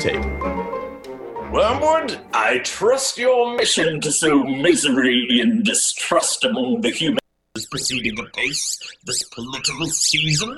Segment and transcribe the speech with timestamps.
[0.00, 1.52] Screwtape.
[1.52, 7.20] Wormwood, I trust your mission to sow misery and distrust among the humans
[7.54, 10.56] is proceeding apace this political season.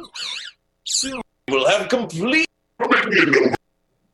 [0.84, 2.46] Soon we'll have complete.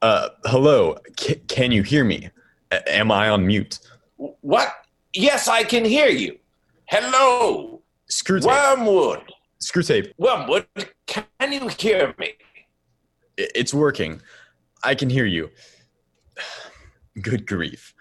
[0.00, 0.96] Uh, hello.
[1.20, 2.30] C- can you hear me?
[2.70, 3.80] A- am I on mute?
[4.16, 4.72] What?
[5.12, 6.38] Yes, I can hear you.
[6.86, 8.46] Hello, Screwtape.
[8.46, 9.22] Wormwood.
[9.60, 10.10] Screwtape.
[10.16, 10.66] Wormwood,
[11.06, 12.32] can you hear me?
[13.36, 14.22] It's working.
[14.82, 15.50] I can hear you.
[17.22, 17.94] Good grief.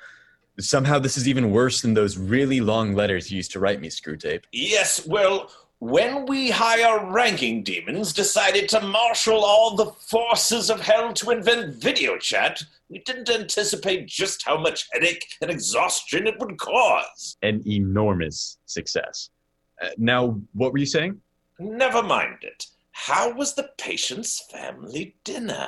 [0.59, 3.89] Somehow this is even worse than those really long letters you used to write me,
[3.89, 4.43] Screwtape.
[4.51, 11.13] Yes, well, when we higher ranking demons decided to marshal all the forces of hell
[11.13, 16.57] to invent video chat, we didn't anticipate just how much headache and exhaustion it would
[16.57, 17.37] cause.
[17.43, 19.29] An enormous success.
[19.79, 21.21] Uh, now, what were you saying?
[21.59, 22.65] Never mind it.
[22.91, 25.67] How was the patient's family dinner?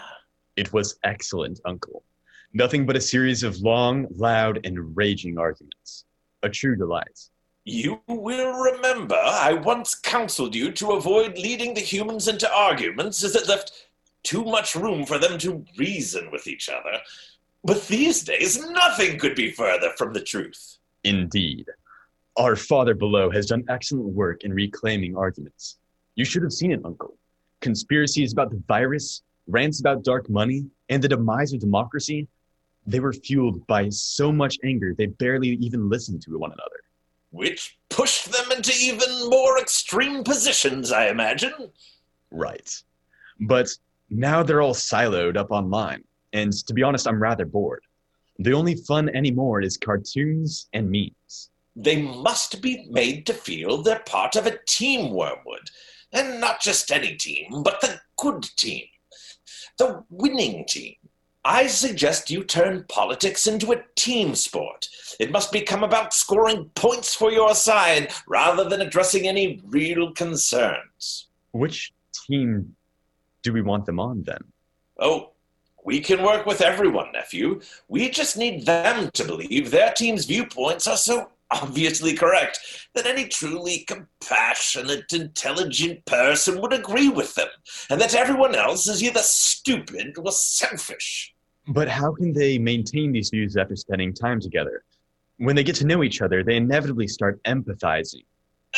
[0.59, 2.03] It was excellent, Uncle.
[2.51, 6.03] Nothing but a series of long, loud, and raging arguments.
[6.43, 7.17] A true delight.
[7.63, 13.37] You will remember I once counseled you to avoid leading the humans into arguments as
[13.37, 13.71] it left
[14.23, 16.97] too much room for them to reason with each other.
[17.63, 20.77] But these days, nothing could be further from the truth.
[21.05, 21.67] Indeed.
[22.35, 25.77] Our father below has done excellent work in reclaiming arguments.
[26.15, 27.15] You should have seen it, Uncle.
[27.61, 32.27] Conspiracies about the virus, rants about dark money, and the demise of democracy,
[32.85, 36.81] they were fueled by so much anger they barely even listened to one another.
[37.31, 41.71] Which pushed them into even more extreme positions, I imagine.
[42.31, 42.69] Right.
[43.39, 43.69] But
[44.09, 46.03] now they're all siloed up online,
[46.33, 47.83] and to be honest, I'm rather bored.
[48.39, 51.49] The only fun anymore is cartoons and memes.
[51.75, 55.69] They must be made to feel they're part of a team, Wormwood.
[56.11, 58.85] And not just any team, but the good team.
[59.79, 60.95] The winning team.
[61.45, 64.87] I suggest you turn politics into a team sport.
[65.19, 71.27] It must become about scoring points for your side rather than addressing any real concerns.
[71.51, 71.93] Which
[72.27, 72.75] team
[73.41, 74.43] do we want them on then?
[74.99, 75.31] Oh,
[75.85, 77.61] we can work with everyone, nephew.
[77.87, 82.59] We just need them to believe their team's viewpoints are so obviously correct
[82.95, 87.47] that any truly compassionate, intelligent person would agree with them,
[87.89, 91.33] and that everyone else is either stupid or selfish.
[91.67, 94.83] But how can they maintain these views after spending time together?
[95.37, 98.25] When they get to know each other, they inevitably start empathizing.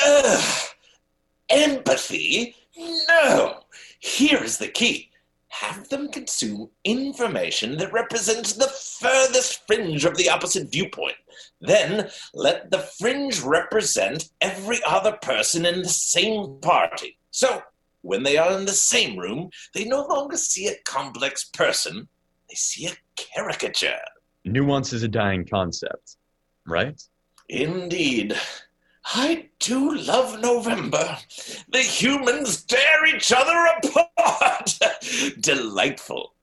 [0.03, 0.67] Ugh.
[1.49, 2.55] Empathy?
[3.07, 3.61] No.
[3.99, 5.10] Here is the key.
[5.51, 11.17] Have them consume information that represents the furthest fringe of the opposite viewpoint.
[11.59, 17.17] Then let the fringe represent every other person in the same party.
[17.31, 17.61] So,
[18.01, 22.07] when they are in the same room, they no longer see a complex person,
[22.49, 23.99] they see a caricature.
[24.45, 26.17] Nuance is a dying concept,
[26.65, 26.99] right?
[27.49, 28.35] Indeed.
[29.05, 31.17] I do love November.
[31.69, 34.77] The humans tear each other apart.
[35.39, 36.33] Delightful.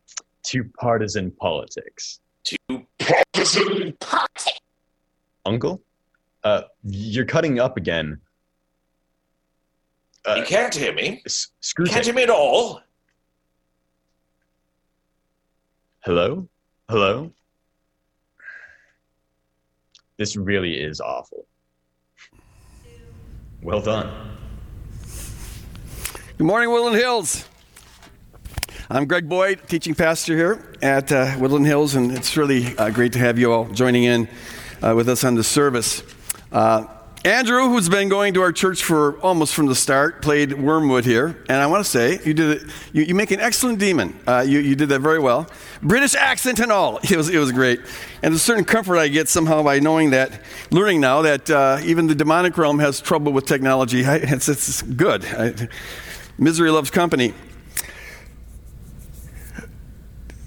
[0.46, 2.20] To partisan politics.
[2.44, 4.60] To Partisan politics.
[5.46, 5.80] Uncle?
[6.44, 8.20] Uh, you're cutting up again.
[10.36, 11.22] you can't hear me.
[11.26, 12.82] S- screw Can't hear me at all.
[16.00, 16.48] Hello?
[16.88, 17.32] Hello?
[20.16, 21.47] This really is awful.
[23.60, 24.08] Well done.
[26.36, 27.44] Good morning, Woodland Hills.
[28.88, 33.14] I'm Greg Boyd, teaching pastor here at uh, Woodland Hills, and it's really uh, great
[33.14, 34.28] to have you all joining in
[34.80, 36.04] uh, with us on the service.
[37.24, 41.36] Andrew, who's been going to our church for almost from the start, played Wormwood here,
[41.48, 42.70] and I want to say you did it.
[42.92, 44.18] You, you make an excellent demon.
[44.24, 45.50] Uh, you, you did that very well,
[45.82, 47.00] British accent and all.
[47.10, 47.80] It was it was great,
[48.22, 52.06] and a certain comfort I get somehow by knowing that, learning now that uh, even
[52.06, 54.04] the demonic realm has trouble with technology.
[54.04, 55.24] I, it's, it's good.
[55.24, 55.68] I,
[56.38, 57.34] misery loves company.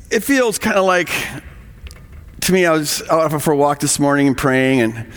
[0.10, 1.10] It feels kind of like,
[2.42, 5.12] to me, I was out for a walk this morning and praying, and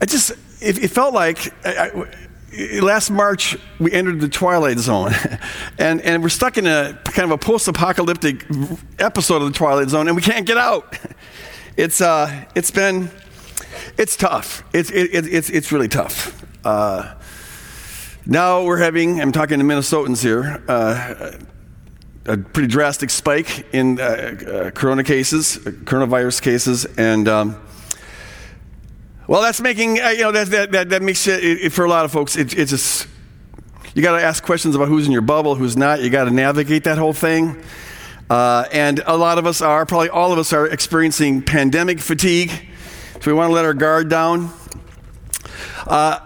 [0.00, 0.32] I just,
[0.62, 5.12] it, it felt like I, I, last March we entered the twilight zone,
[5.78, 8.46] and, and we're stuck in a kind of a post apocalyptic
[8.98, 10.98] episode of the twilight zone, and we can't get out.
[11.74, 13.10] It's, uh, it's been,
[13.96, 14.62] it's tough.
[14.74, 16.44] It's, it, it, it's, it's really tough.
[16.66, 17.14] Uh,
[18.26, 21.32] now we're having, I'm talking to Minnesotans here, uh,
[22.26, 27.56] a pretty drastic spike in uh, uh, corona cases, coronavirus cases, and um,
[29.32, 32.04] well, that's making uh, you know that that that, that makes it, for a lot
[32.04, 32.36] of folks.
[32.36, 33.08] It, it's just
[33.94, 36.02] you got to ask questions about who's in your bubble, who's not.
[36.02, 37.56] You got to navigate that whole thing.
[38.28, 42.50] Uh, and a lot of us are, probably all of us are experiencing pandemic fatigue.
[43.22, 44.52] So we want to let our guard down.
[45.86, 46.20] Uh,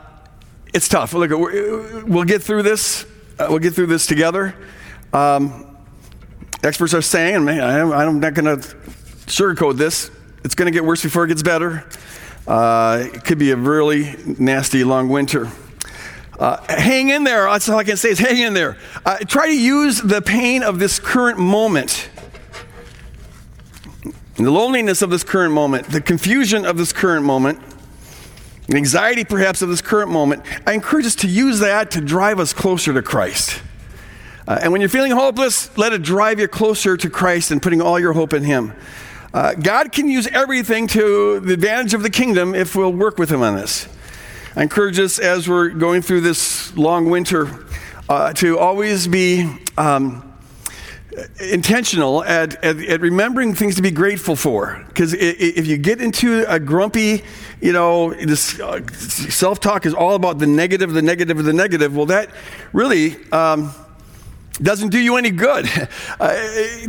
[0.75, 1.13] it's tough.
[1.13, 3.05] Look, we'll get through this.
[3.39, 4.53] Uh, we'll get through this together.
[5.13, 5.77] Um,
[6.65, 8.67] experts are saying, man, I'm not going to
[9.27, 10.11] sugarcoat this.
[10.43, 11.89] It's going to get worse before it gets better.
[12.47, 15.51] Uh, it could be a really nasty long winter.
[16.39, 17.45] Uh, hang in there.
[17.45, 18.77] That's all I can say is hang in there.
[19.05, 22.09] Uh, try to use the pain of this current moment,
[24.37, 27.59] the loneliness of this current moment, the confusion of this current moment,
[28.69, 30.43] the anxiety perhaps of this current moment.
[30.67, 33.63] I encourage us to use that to drive us closer to Christ.
[34.47, 37.81] Uh, and when you're feeling hopeless, let it drive you closer to Christ and putting
[37.81, 38.73] all your hope in Him.
[39.37, 43.31] Uh, God can use everything to the advantage of the kingdom if we'll work with
[43.31, 43.87] Him on this.
[44.57, 47.67] I encourage us as we're going through this long winter
[48.09, 50.35] uh, to always be um,
[51.39, 54.83] intentional at, at, at, remembering things to be grateful for.
[54.89, 57.23] Because if you get into a grumpy,
[57.61, 61.95] you know, this uh, self talk is all about the negative, the negative, the negative,
[61.95, 62.31] well, that
[62.73, 63.17] really.
[63.33, 63.75] Um,
[64.63, 65.69] doesn't do you any good.
[66.19, 66.35] Uh,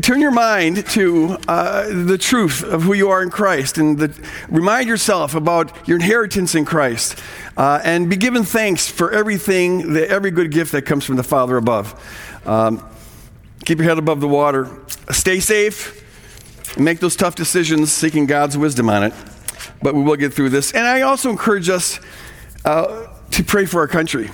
[0.01, 4.27] turn your mind to uh, the truth of who you are in Christ and the,
[4.47, 7.21] remind yourself about your inheritance in Christ
[7.57, 11.23] uh, and be given thanks for everything, the, every good gift that comes from the
[11.23, 11.93] Father above.
[12.45, 12.87] Um,
[13.65, 14.69] keep your head above the water.
[15.11, 16.05] Stay safe
[16.75, 19.13] and make those tough decisions seeking God's wisdom on it.
[19.81, 20.71] But we will get through this.
[20.71, 21.99] And I also encourage us
[22.63, 24.29] uh, to pray for our country.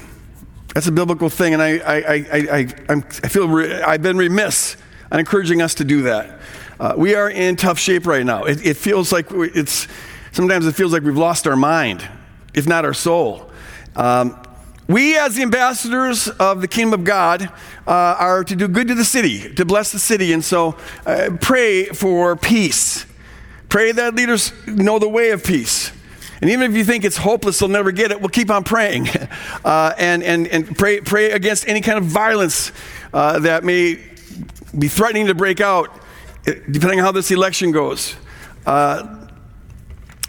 [0.73, 4.75] That's a biblical thing, and I, I, I, I, I feel re- I've been remiss
[5.11, 6.39] on encouraging us to do that.
[6.79, 8.45] Uh, we are in tough shape right now.
[8.45, 9.87] It, it feels like it's,
[10.31, 12.07] sometimes it feels like we've lost our mind,
[12.55, 13.51] if not our soul.
[13.95, 14.39] Um,
[14.87, 17.43] we, as the ambassadors of the kingdom of God,
[17.87, 20.33] uh, are to do good to the city, to bless the city.
[20.33, 20.75] And so
[21.05, 23.05] uh, pray for peace.
[23.69, 25.91] Pray that leaders know the way of peace.
[26.43, 29.07] And even if you think it's hopeless, they'll never get it, we'll keep on praying.
[29.63, 32.73] Uh, and and, and pray, pray against any kind of violence
[33.13, 33.97] uh, that may
[34.77, 35.89] be threatening to break out,
[36.45, 38.15] eh, depending on how this election goes.
[38.65, 39.27] Uh,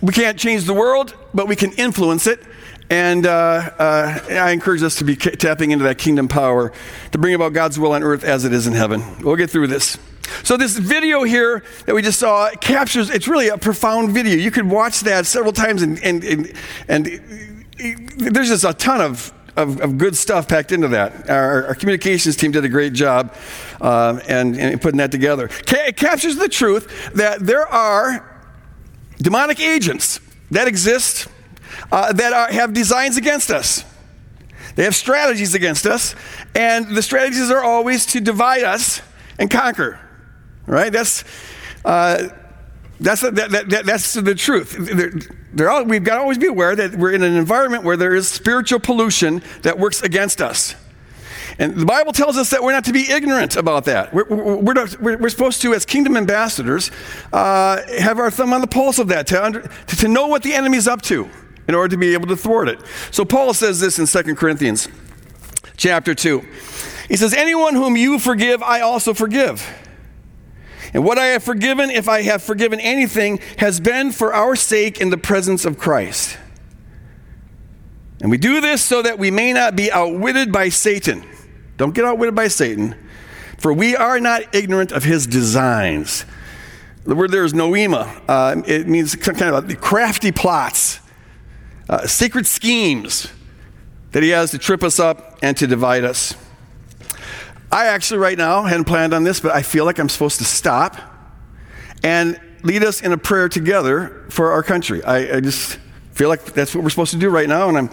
[0.01, 2.41] we can't change the world, but we can influence it.
[2.91, 6.73] And uh, uh, I encourage us to be tapping into that kingdom power
[7.11, 9.03] to bring about God's will on earth as it is in heaven.
[9.21, 9.99] We'll get through this.
[10.43, 14.37] So this video here that we just saw captures, it's really a profound video.
[14.37, 16.53] You could watch that several times and, and, and,
[16.89, 17.67] and
[18.19, 21.29] there's just a ton of, of, of, good stuff packed into that.
[21.31, 23.35] Our, our, communications team did a great job
[23.81, 25.49] uh, and, and, putting that together.
[25.69, 28.45] It captures the truth that there are
[29.19, 30.21] demonic agents
[30.51, 31.29] that exist
[31.91, 33.85] uh, that are, have designs against us.
[34.77, 36.15] They have strategies against us,
[36.55, 39.01] and the strategies are always to divide us
[39.39, 40.01] and conquer
[40.67, 40.93] right?
[40.93, 41.25] That's,
[41.85, 42.29] uh,
[43.01, 44.77] that's, that, that, that's the truth.
[45.61, 48.29] All, we've got to always be aware that we're in an environment where there is
[48.29, 50.75] spiritual pollution that works against us.
[51.59, 54.13] And the Bible tells us that we're not to be ignorant about that.
[54.13, 56.91] We're, we're, not, we're supposed to, as kingdom ambassadors,
[57.33, 60.43] uh, have our thumb on the pulse of that, to, under, to, to know what
[60.43, 61.29] the enemy's up to
[61.69, 62.81] in order to be able to thwart it.
[63.11, 64.89] So Paul says this in 2 Corinthians
[65.77, 66.45] chapter 2.
[67.09, 69.65] He says, Anyone whom you forgive, I also forgive.
[70.95, 75.01] And what I have forgiven, if I have forgiven anything, has been for our sake
[75.01, 76.39] in the presence of Christ.
[78.21, 81.25] And we do this so that we may not be outwitted by Satan.
[81.77, 82.95] Don't get outwitted by Satan,
[83.59, 86.25] for we are not ignorant of his designs.
[87.03, 88.23] The word there is noema.
[88.29, 91.01] Uh, it means kind of the crafty plots,
[91.89, 93.29] uh, secret schemes
[94.13, 96.37] that he has to trip us up and to divide us.
[97.71, 100.45] I actually, right now, hadn't planned on this, but I feel like I'm supposed to
[100.45, 100.97] stop
[102.03, 105.03] and lead us in a prayer together for our country.
[105.03, 105.79] I, I just
[106.13, 107.91] feel like that's what we're supposed to do right now, and I'm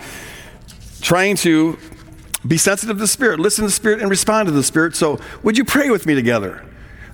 [1.01, 1.77] trying to
[2.47, 4.95] be sensitive to the Spirit, listen to the Spirit, and respond to the Spirit.
[4.95, 6.65] So, would you pray with me together?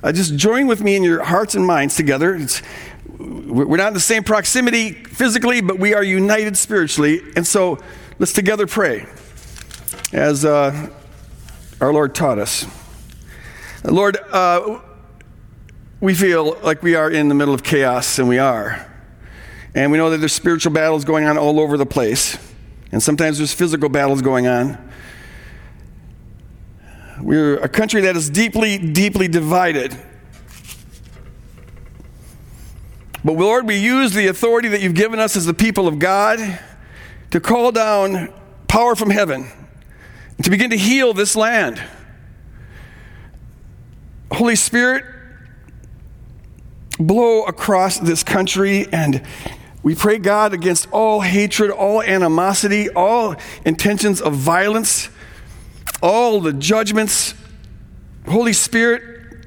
[0.03, 2.35] Uh, just join with me in your hearts and minds together.
[2.35, 2.61] It's,
[3.17, 7.21] we're not in the same proximity physically, but we are united spiritually.
[7.35, 7.79] And so,
[8.19, 9.05] let's together pray
[10.13, 10.89] as uh,
[11.79, 12.65] our Lord taught us.
[13.83, 14.79] Lord, uh,
[15.99, 18.91] we feel like we are in the middle of chaos, and we are.
[19.75, 22.37] And we know that there's spiritual battles going on all over the place,
[22.91, 24.77] and sometimes there's physical battles going on.
[27.21, 29.95] We're a country that is deeply, deeply divided.
[33.23, 36.59] But Lord, we use the authority that you've given us as the people of God
[37.31, 38.33] to call down
[38.67, 39.47] power from heaven
[40.43, 41.81] to begin to heal this land.
[44.31, 45.05] Holy Spirit,
[46.99, 49.21] blow across this country and
[49.83, 55.09] we pray, God, against all hatred, all animosity, all intentions of violence,
[56.01, 57.33] all the judgments.
[58.27, 59.45] Holy Spirit,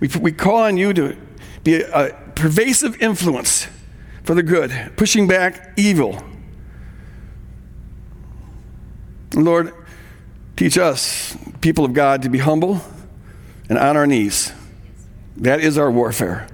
[0.00, 1.16] we, we call on you to
[1.62, 3.68] be a, a pervasive influence
[4.24, 6.20] for the good, pushing back evil.
[9.34, 9.72] Lord,
[10.62, 12.80] teach us, people of God, to be humble
[13.68, 14.52] and on our knees.
[15.38, 16.46] That is our warfare.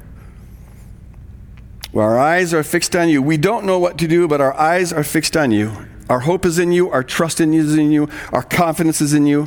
[1.92, 3.20] Well, our eyes are fixed on you.
[3.20, 5.76] We don't know what to do, but our eyes are fixed on you.
[6.08, 9.12] Our hope is in you, our trust in you is in you, our confidence is
[9.12, 9.46] in you,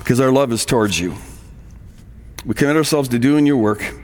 [0.00, 1.14] because our love is towards you.
[2.44, 3.94] We commit ourselves to doing your work,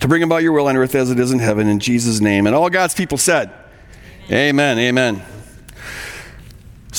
[0.00, 2.46] to bring about your will on earth as it is in heaven, in Jesus' name.
[2.46, 3.52] And all God's people said,
[4.30, 5.16] Amen, amen.
[5.16, 5.37] amen.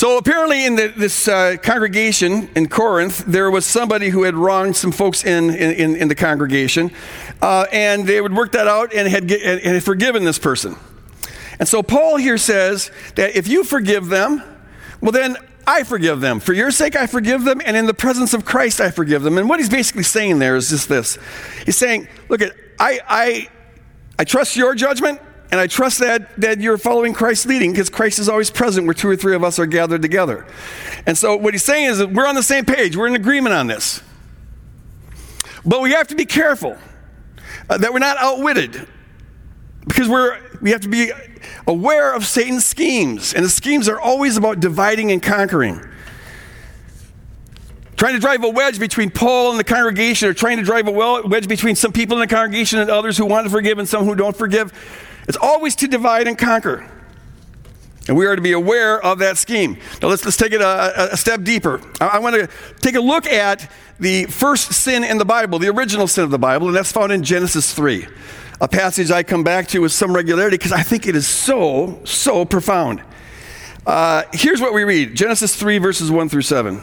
[0.00, 4.74] So apparently, in the, this uh, congregation in Corinth, there was somebody who had wronged
[4.74, 6.90] some folks in, in, in the congregation,
[7.42, 10.76] uh, and they would work that out and had, get, and had forgiven this person.
[11.58, 14.42] And so Paul here says that if you forgive them,
[15.02, 16.40] well, then I forgive them.
[16.40, 19.36] For your sake, I forgive them, and in the presence of Christ, I forgive them.
[19.36, 21.18] And what he's basically saying there is just this
[21.66, 23.48] He's saying, Look, at, I, I,
[24.18, 28.18] I trust your judgment, and I trust that, that you're following Christ's leading because Christ
[28.18, 30.46] is always present where two or three of us are gathered together.
[31.06, 33.54] And so what he's saying is that we're on the same page, we're in agreement
[33.54, 34.02] on this.
[35.64, 36.78] But we have to be careful
[37.68, 38.86] uh, that we're not outwitted
[39.86, 41.10] because we're, we have to be
[41.66, 43.34] aware of Satan's schemes.
[43.34, 45.84] And the schemes are always about dividing and conquering.
[47.96, 50.90] Trying to drive a wedge between Paul and the congregation, or trying to drive a
[50.90, 54.06] wedge between some people in the congregation and others who want to forgive and some
[54.06, 54.72] who don't forgive.
[55.30, 56.90] It's always to divide and conquer.
[58.08, 59.78] And we are to be aware of that scheme.
[60.02, 61.80] Now let's, let's take it a, a step deeper.
[62.00, 62.48] I, I want to
[62.80, 63.70] take a look at
[64.00, 67.12] the first sin in the Bible, the original sin of the Bible, and that's found
[67.12, 68.08] in Genesis 3.
[68.60, 72.00] A passage I come back to with some regularity because I think it is so,
[72.04, 73.00] so profound.
[73.86, 76.82] Uh, here's what we read Genesis 3, verses 1 through 7.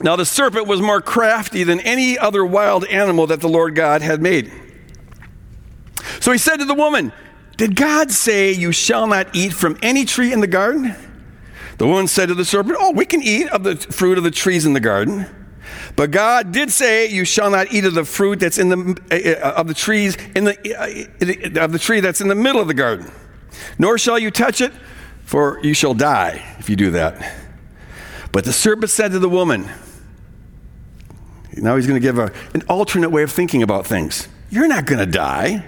[0.00, 4.02] Now the serpent was more crafty than any other wild animal that the Lord God
[4.02, 4.50] had made.
[6.22, 7.12] So he said to the woman,
[7.56, 10.94] Did God say you shall not eat from any tree in the garden?
[11.78, 14.30] The woman said to the serpent, Oh, we can eat of the fruit of the
[14.30, 15.26] trees in the garden.
[15.96, 19.52] But God did say, "You shall not eat of the fruit that's in the uh,
[19.52, 22.74] of the trees in the uh, of the tree that's in the middle of the
[22.74, 23.10] garden,
[23.78, 24.72] nor shall you touch it,
[25.24, 27.34] for you shall die if you do that."
[28.32, 29.68] But the serpent said to the woman,
[31.56, 34.28] now he's going to give a, an alternate way of thinking about things.
[34.50, 35.64] You're not going to die.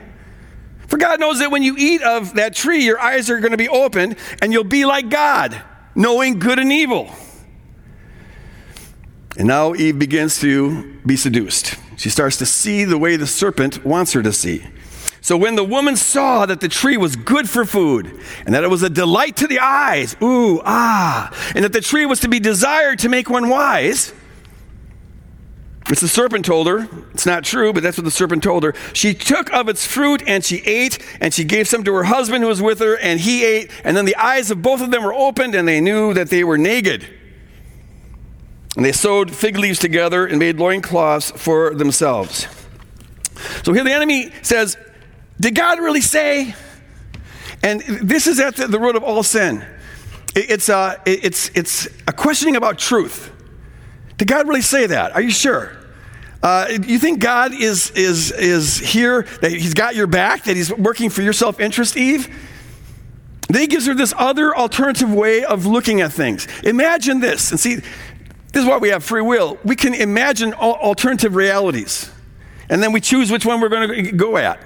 [0.86, 3.56] For God knows that when you eat of that tree, your eyes are going to
[3.56, 5.60] be opened and you'll be like God,
[5.94, 7.10] knowing good and evil.
[9.36, 11.76] And now Eve begins to be seduced.
[11.96, 14.64] She starts to see the way the serpent wants her to see.
[15.20, 18.68] So when the woman saw that the tree was good for food, and that it
[18.68, 22.38] was a delight to the eyes, ooh, ah, and that the tree was to be
[22.38, 24.12] desired to make one wise,
[25.94, 26.88] which the serpent told her.
[27.12, 28.74] It's not true, but that's what the serpent told her.
[28.94, 32.42] She took of its fruit and she ate, and she gave some to her husband
[32.42, 33.70] who was with her, and he ate.
[33.84, 36.42] And then the eyes of both of them were opened, and they knew that they
[36.42, 37.08] were naked.
[38.74, 42.48] And they sewed fig leaves together and made loincloths for themselves.
[43.62, 44.76] So here the enemy says,
[45.38, 46.56] Did God really say?
[47.62, 49.64] And this is at the, root of all sin.
[50.34, 53.30] It, it's, uh, a, it's, it's a questioning about truth.
[54.18, 55.12] Did God really say that?
[55.12, 55.83] Are you sure?
[56.44, 60.70] Uh, you think God is, is, is here, that He's got your back, that He's
[60.70, 62.28] working for your self interest, Eve?
[63.48, 66.46] Then He gives her this other alternative way of looking at things.
[66.62, 69.58] Imagine this, and see, this is why we have free will.
[69.64, 72.12] We can imagine alternative realities,
[72.68, 74.60] and then we choose which one we're going to go at.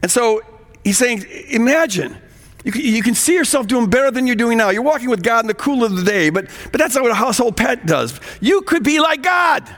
[0.00, 0.40] And so
[0.84, 2.16] He's saying, imagine
[2.64, 4.70] you can, you can see yourself doing better than you're doing now.
[4.70, 7.12] You're walking with God in the cool of the day, but, but that's not what
[7.12, 8.18] a household pet does.
[8.40, 9.68] You could be like God.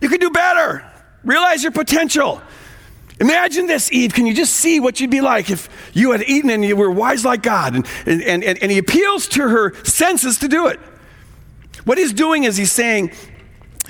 [0.00, 0.84] You could do better.
[1.24, 2.40] Realize your potential.
[3.20, 4.14] Imagine this, Eve.
[4.14, 6.90] Can you just see what you'd be like if you had eaten and you were
[6.90, 7.74] wise like God?
[7.74, 10.80] And, and, and, and he appeals to her senses to do it.
[11.84, 13.12] What he's doing is he's saying,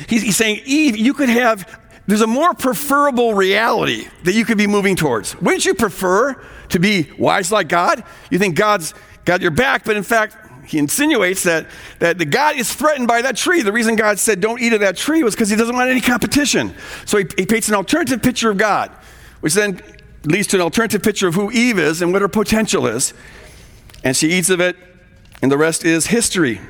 [0.09, 4.59] he's, he's saying, Eve, you could have, there's a more preferable reality that you could
[4.59, 5.41] be moving towards.
[5.41, 6.37] Wouldn't you prefer
[6.71, 8.03] to be wise like God.
[8.31, 10.37] You think God's got your back, but in fact,
[10.71, 11.67] he insinuates that,
[11.99, 13.63] that the God is threatened by that tree.
[13.63, 16.01] The reason God said don't eat of that tree was because he doesn't want any
[16.01, 16.75] competition.
[17.07, 18.91] So he, he paints an alternative picture of God,
[19.41, 19.81] which then
[20.25, 23.13] leads to an alternative picture of who Eve is and what her potential is.
[24.05, 24.77] And she eats of it,
[25.43, 26.61] and the rest is history.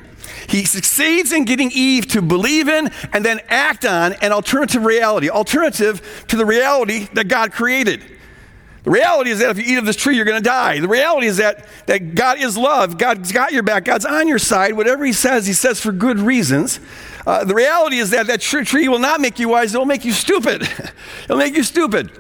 [0.49, 5.29] He succeeds in getting Eve to believe in and then act on an alternative reality,
[5.29, 8.03] alternative to the reality that God created.
[8.83, 10.81] The reality is that if you eat of this tree, you're going to die.
[10.81, 12.97] The reality is that, that God is love.
[12.97, 13.85] God's got your back.
[13.85, 14.75] God's on your side.
[14.75, 16.81] Whatever He says, He says for good reasons.
[17.27, 20.13] Uh, the reality is that that tree will not make you wise, it'll make you
[20.13, 20.63] stupid.
[21.25, 22.11] it'll make you stupid.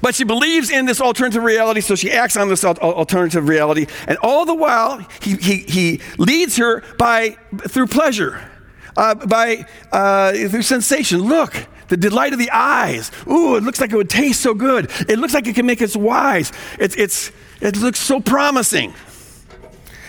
[0.00, 3.86] But she believes in this alternative reality, so she acts on this alternative reality.
[4.06, 7.36] And all the while, he, he, he leads her by,
[7.68, 8.48] through pleasure,
[8.96, 11.22] uh, by, uh, through sensation.
[11.22, 13.10] Look, the delight of the eyes.
[13.26, 14.90] Ooh, it looks like it would taste so good.
[15.08, 16.52] It looks like it can make us wise.
[16.78, 18.94] It's, it's, it looks so promising.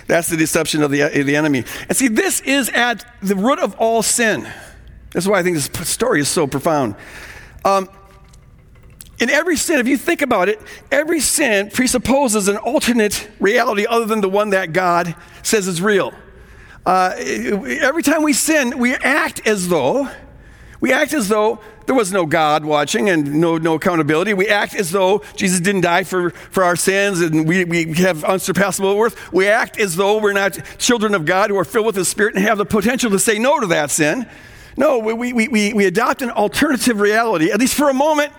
[0.07, 1.65] That's the deception of the, of the enemy.
[1.87, 4.47] And see, this is at the root of all sin.
[5.11, 6.95] That's why I think this story is so profound.
[7.63, 7.89] Um,
[9.19, 14.05] in every sin, if you think about it, every sin presupposes an alternate reality other
[14.05, 16.13] than the one that God says is real.
[16.85, 20.09] Uh, every time we sin, we act as though
[20.81, 24.33] we act as though there was no God watching and no, no accountability.
[24.33, 28.23] We act as though Jesus didn't die for, for our sins and we, we have
[28.23, 29.33] unsurpassable worth.
[29.33, 32.35] We act as though we're not children of God who are filled with the Spirit
[32.35, 34.29] and have the potential to say no to that sin.
[34.77, 38.31] No, we, we, we, we adopt an alternative reality, at least for a moment,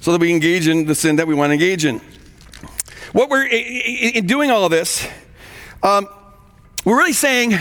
[0.00, 2.00] so that we engage in the sin that we want to engage in.
[3.12, 5.06] What we're in doing all this,
[5.82, 6.08] um,
[6.84, 7.54] we're really saying,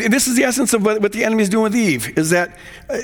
[0.00, 2.56] and this is the essence of what, the enemy is doing with Eve, is that
[2.88, 2.98] uh,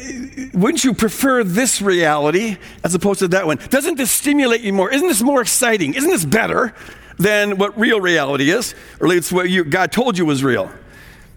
[0.54, 3.58] wouldn't you prefer this reality as opposed to that one?
[3.68, 4.90] Doesn't this stimulate you more?
[4.90, 5.94] Isn't this more exciting?
[5.94, 6.74] Isn't this better
[7.18, 8.74] than what real reality is?
[9.00, 10.70] Or at least what you, God told you was real.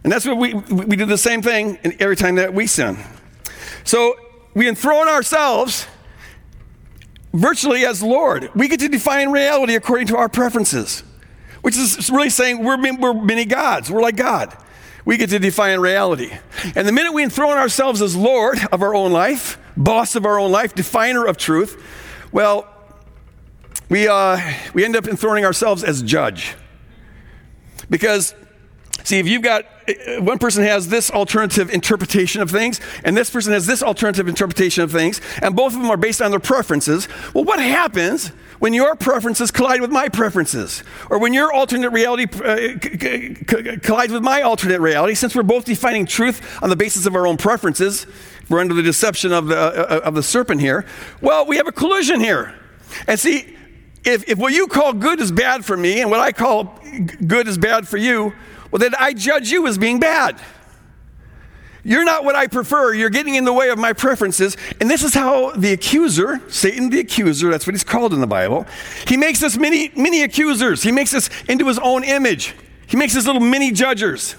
[0.03, 2.97] And that's what we, we do the same thing every time that we sin.
[3.83, 4.15] So
[4.53, 5.85] we enthrone ourselves
[7.33, 8.49] virtually as Lord.
[8.55, 11.03] We get to define reality according to our preferences,
[11.61, 13.91] which is really saying we're, we're many gods.
[13.91, 14.55] We're like God.
[15.05, 16.31] We get to define reality.
[16.75, 20.39] And the minute we enthrone ourselves as Lord of our own life, boss of our
[20.39, 21.81] own life, definer of truth,
[22.31, 22.67] well,
[23.89, 24.39] we, uh,
[24.73, 26.55] we end up enthroning ourselves as judge.
[27.89, 28.35] Because
[29.03, 33.29] See, if you've got uh, one person has this alternative interpretation of things, and this
[33.29, 36.39] person has this alternative interpretation of things, and both of them are based on their
[36.39, 40.83] preferences, well, what happens when your preferences collide with my preferences?
[41.09, 42.77] Or when your alternate reality uh,
[43.81, 47.25] collides with my alternate reality, since we're both defining truth on the basis of our
[47.25, 48.05] own preferences,
[48.49, 50.85] we're under the deception of the, uh, uh of the serpent here,
[51.21, 52.53] well, we have a collision here.
[53.07, 53.57] And see,
[54.03, 56.79] if, if what you call good is bad for me, and what I call
[57.25, 58.31] good is bad for you,
[58.69, 60.39] well, then I judge you as being bad.
[61.83, 62.93] You're not what I prefer.
[62.93, 64.55] You're getting in the way of my preferences.
[64.79, 68.27] And this is how the accuser, Satan the accuser, that's what he's called in the
[68.27, 68.67] Bible,
[69.07, 70.83] he makes us many, many accusers.
[70.83, 72.55] He makes us into his own image.
[72.85, 74.35] He makes us little mini judgers.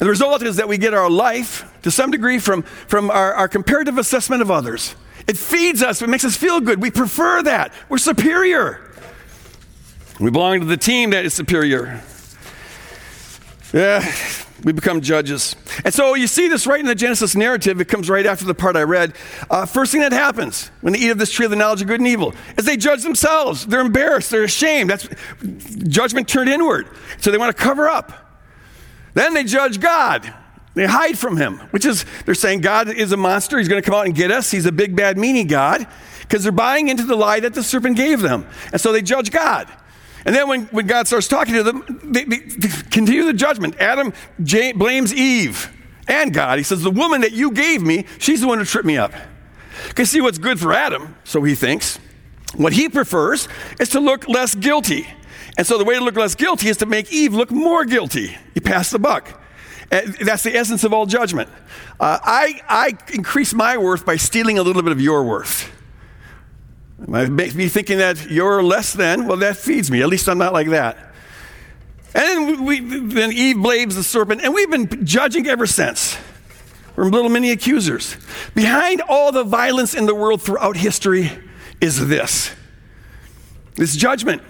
[0.00, 3.32] And the result is that we get our life, to some degree, from, from our,
[3.34, 4.94] our comparative assessment of others.
[5.26, 6.80] It feeds us, it makes us feel good.
[6.80, 7.72] We prefer that.
[7.88, 8.80] We're superior.
[10.20, 12.02] We belong to the team that is superior.
[13.72, 14.12] Yeah,
[14.64, 15.54] we become judges.
[15.84, 17.80] And so you see this right in the Genesis narrative.
[17.80, 19.14] It comes right after the part I read.
[19.50, 21.86] Uh, first thing that happens when they eat of this tree of the knowledge of
[21.86, 23.66] good and evil is they judge themselves.
[23.66, 24.30] They're embarrassed.
[24.30, 24.90] They're ashamed.
[24.90, 25.08] That's
[25.88, 26.88] judgment turned inward.
[27.20, 28.12] So they want to cover up.
[29.14, 30.32] Then they judge God.
[30.74, 33.58] They hide from him, which is, they're saying God is a monster.
[33.58, 34.50] He's going to come out and get us.
[34.50, 35.86] He's a big, bad, meanie God
[36.20, 38.46] because they're buying into the lie that the serpent gave them.
[38.70, 39.68] And so they judge God.
[40.24, 42.38] And then when, when God starts talking to them, they, they,
[42.90, 43.76] continue the judgment.
[43.78, 45.70] Adam j- blames Eve
[46.08, 46.58] and God.
[46.58, 49.12] He says, The woman that you gave me, she's the one who tripped me up.
[49.86, 51.98] Because see what's good for Adam, so he thinks.
[52.56, 55.06] What he prefers is to look less guilty.
[55.56, 58.36] And so the way to look less guilty is to make Eve look more guilty.
[58.54, 59.40] He passed the buck.
[59.90, 61.48] And that's the essence of all judgment.
[61.98, 65.72] Uh, I, I increase my worth by stealing a little bit of your worth.
[67.00, 69.26] It makes me thinking that you're less than.
[69.26, 70.02] Well, that feeds me.
[70.02, 70.96] At least I'm not like that.
[72.14, 76.16] And we, then Eve blames the serpent, and we've been judging ever since.
[76.96, 78.16] We're little mini accusers.
[78.54, 81.30] Behind all the violence in the world throughout history
[81.80, 82.50] is this
[83.76, 84.42] this judgment.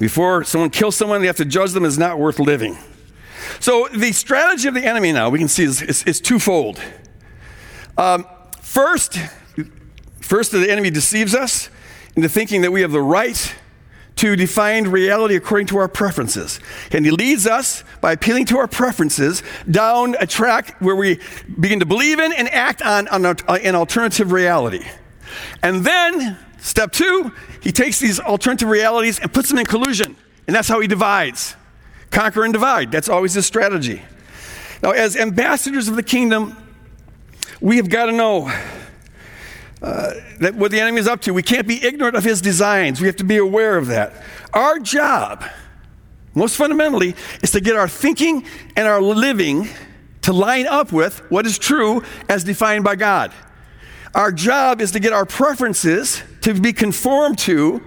[0.00, 2.78] Before someone kills someone, they have to judge them as not worth living.
[3.60, 6.80] So the strategy of the enemy now, we can see, is, is, is twofold.
[7.96, 8.26] Um,
[8.60, 9.18] first,
[10.26, 11.70] First, the enemy deceives us
[12.16, 13.54] into thinking that we have the right
[14.16, 16.58] to define reality according to our preferences.
[16.90, 21.20] And he leads us by appealing to our preferences down a track where we
[21.60, 24.84] begin to believe in and act on, on an alternative reality.
[25.62, 27.30] And then, step two,
[27.62, 30.16] he takes these alternative realities and puts them in collusion.
[30.48, 31.54] And that's how he divides.
[32.10, 32.90] conquer and divide.
[32.90, 34.02] That's always his strategy.
[34.82, 36.56] Now, as ambassadors of the kingdom,
[37.60, 38.50] we have got to know
[39.82, 41.34] uh, that what the enemy is up to.
[41.34, 43.00] We can't be ignorant of his designs.
[43.00, 44.22] We have to be aware of that.
[44.52, 45.44] Our job,
[46.34, 49.68] most fundamentally, is to get our thinking and our living
[50.22, 53.32] to line up with what is true as defined by God.
[54.14, 57.82] Our job is to get our preferences to be conformed to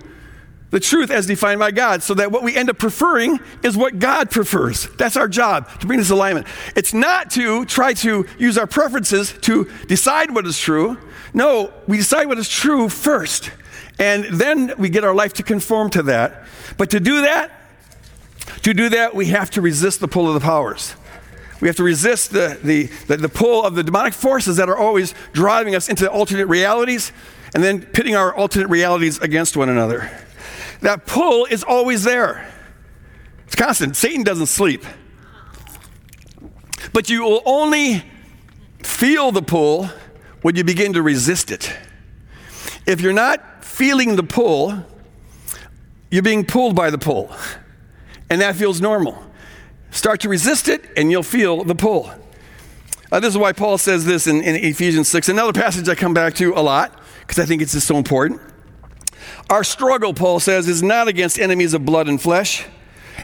[0.69, 3.97] the truth as defined by God, so that what we end up preferring is what
[3.97, 4.87] God prefers.
[4.97, 6.45] That's our job, to bring this alignment.
[6.75, 10.99] It's not to try to use our preferences to decide what is true.
[11.33, 13.51] No, we decide what is true first,
[13.99, 16.43] and then we get our life to conform to that.
[16.77, 17.51] But to do that,
[18.63, 20.95] to do that, we have to resist the pull of the powers.
[21.61, 24.77] We have to resist the, the, the, the pull of the demonic forces that are
[24.77, 27.11] always driving us into alternate realities
[27.53, 30.09] and then pitting our alternate realities against one another.
[30.81, 32.49] That pull is always there.
[33.45, 33.95] It's constant.
[33.95, 34.85] Satan doesn't sleep.
[36.93, 38.03] But you will only
[38.83, 39.89] feel the pull
[40.41, 41.73] when you begin to resist it.
[42.85, 44.83] If you're not feeling the pull,
[46.09, 47.31] you're being pulled by the pull.
[48.29, 49.23] And that feels normal.
[49.91, 52.11] Start to resist it, and you'll feel the pull.
[53.11, 56.13] Uh, this is why Paul says this in, in Ephesians 6, another passage I come
[56.13, 58.39] back to a lot because I think it's just so important.
[59.49, 62.65] Our struggle, Paul says, is not against enemies of blood and flesh,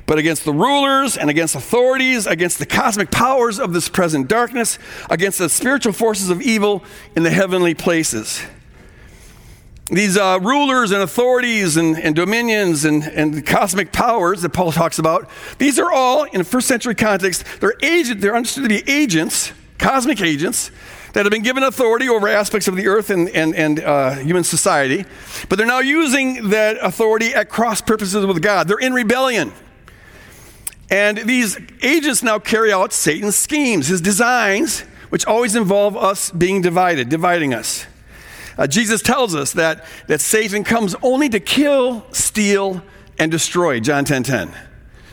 [0.06, 4.78] but against the rulers and against authorities, against the cosmic powers of this present darkness,
[5.10, 6.84] against the spiritual forces of evil
[7.16, 8.42] in the heavenly places.
[9.88, 14.98] These uh, rulers and authorities and, and dominions and, and cosmic powers that Paul talks
[14.98, 18.84] about, these are all, in a first century context, they're, agent, they're understood to be
[18.92, 20.72] agents, cosmic agents,
[21.14, 24.44] that have been given authority over aspects of the earth and, and, and uh, human
[24.44, 25.06] society,
[25.50, 28.68] but they're now using that authority at cross purposes with God.
[28.68, 29.54] They're in rebellion.
[30.90, 36.62] And these agents now carry out Satan's schemes, his designs, which always involve us being
[36.62, 37.86] divided, dividing us.
[38.58, 42.82] Uh, Jesus tells us that, that Satan comes only to kill, steal,
[43.18, 44.52] and destroy, John 10 10.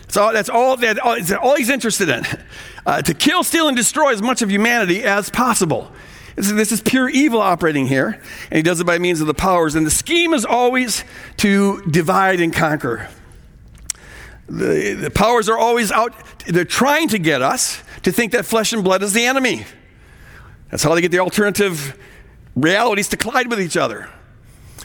[0.08, 2.24] So that's all, that, all, all he's interested in
[2.86, 5.90] uh, to kill, steal, and destroy as much of humanity as possible.
[6.36, 9.26] This is, this is pure evil operating here, and he does it by means of
[9.26, 9.74] the powers.
[9.74, 11.04] And the scheme is always
[11.38, 13.08] to divide and conquer.
[14.48, 16.14] The, the powers are always out,
[16.46, 19.64] they're trying to get us to think that flesh and blood is the enemy.
[20.70, 21.98] That's how they get the alternative
[22.56, 24.08] realities to collide with each other.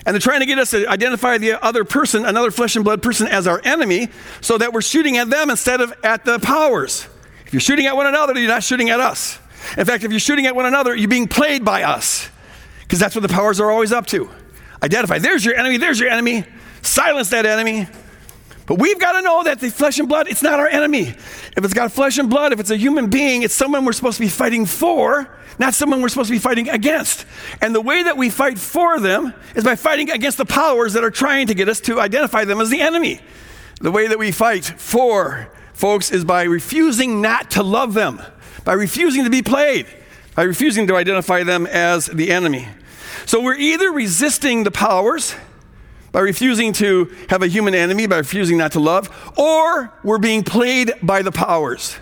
[0.06, 3.02] And they're trying to get us to identify the other person, another flesh and blood
[3.02, 7.08] person, as our enemy, so that we're shooting at them instead of at the powers.
[7.46, 9.40] If you're shooting at one another, you're not shooting at us.
[9.78, 12.30] In fact, if you're shooting at one another, you're being played by us,
[12.82, 14.30] because that's what the powers are always up to.
[14.82, 16.46] Identify, there's your enemy, there's your enemy,
[16.84, 17.88] silence that enemy.
[18.68, 21.08] But we've got to know that the flesh and blood, it's not our enemy.
[21.08, 24.18] If it's got flesh and blood, if it's a human being, it's someone we're supposed
[24.18, 25.28] to be fighting for,
[25.58, 27.26] not someone we're supposed to be fighting against.
[27.62, 31.04] And the way that we fight for them is by fighting against the powers that
[31.04, 33.22] are trying to get us to identify them as the enemy.
[33.80, 38.20] The way that we fight for folks, is by refusing not to love them,
[38.66, 39.86] by refusing to be played,
[40.36, 42.68] by refusing to identify them as the enemy.
[43.28, 45.36] So we're either resisting the powers
[46.18, 50.44] by refusing to have a human enemy, by refusing not to love, or we're being
[50.44, 51.96] played by the powers.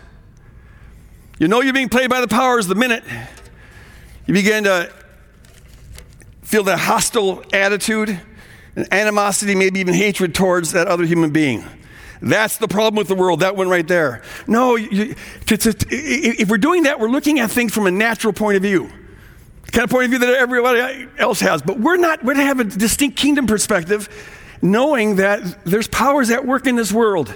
[1.37, 3.03] You know you're being played by the powers the minute
[4.25, 4.89] you begin to
[6.43, 8.17] feel that hostile attitude,
[8.77, 11.65] and animosity, maybe even hatred towards that other human being.
[12.21, 14.21] That's the problem with the world, that one right there.
[14.47, 15.15] No, you,
[15.47, 18.63] to, to, if we're doing that, we're looking at things from a natural point of
[18.63, 18.89] view.
[19.75, 21.61] Kind of point of view that everybody else has.
[21.61, 24.07] But we're not, to have a distinct kingdom perspective,
[24.61, 27.35] knowing that there's powers at work in this world.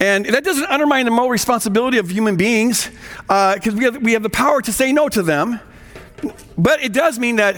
[0.00, 2.90] And that doesn't undermine the moral responsibility of human beings,
[3.22, 5.60] because uh, we, have, we have the power to say no to them.
[6.58, 7.54] But it does mean that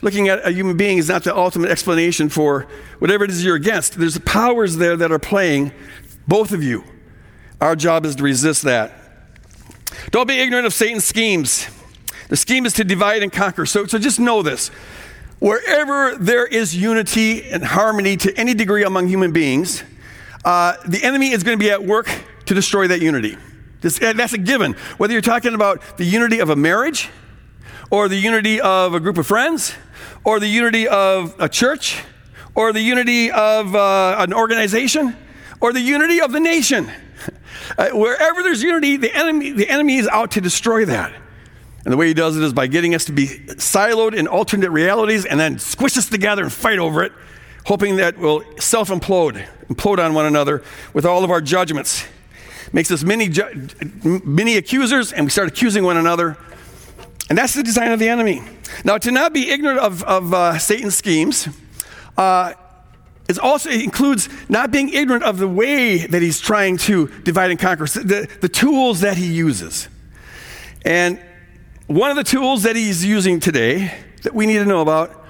[0.00, 2.66] looking at a human being is not the ultimate explanation for
[2.98, 3.96] whatever it is you're against.
[3.96, 5.70] There's powers there that are playing,
[6.26, 6.82] both of you.
[7.60, 8.92] Our job is to resist that.
[10.10, 11.68] Don't be ignorant of Satan's schemes.
[12.32, 13.66] The scheme is to divide and conquer.
[13.66, 14.68] So, so just know this.
[15.38, 19.82] Wherever there is unity and harmony to any degree among human beings,
[20.42, 22.08] uh, the enemy is going to be at work
[22.46, 23.36] to destroy that unity.
[23.82, 24.72] This, that's a given.
[24.96, 27.10] Whether you're talking about the unity of a marriage,
[27.90, 29.74] or the unity of a group of friends,
[30.24, 32.02] or the unity of a church,
[32.54, 35.18] or the unity of uh, an organization,
[35.60, 36.90] or the unity of the nation.
[37.78, 41.21] Uh, wherever there's unity, the enemy, the enemy is out to destroy that.
[41.84, 44.70] And the way he does it is by getting us to be siloed in alternate
[44.70, 47.12] realities and then squish us together and fight over it,
[47.66, 52.04] hoping that we'll self implode, implode on one another with all of our judgments.
[52.72, 53.68] makes us many, ju-
[54.02, 56.36] many accusers, and we start accusing one another.
[57.28, 58.42] And that's the design of the enemy.
[58.84, 61.48] Now, to not be ignorant of, of uh, Satan's schemes
[62.16, 62.54] uh,
[63.28, 67.58] it also includes not being ignorant of the way that he's trying to divide and
[67.58, 69.88] conquer, the, the tools that he uses.
[70.84, 71.20] And
[71.86, 73.92] one of the tools that he's using today
[74.22, 75.26] that we need to know about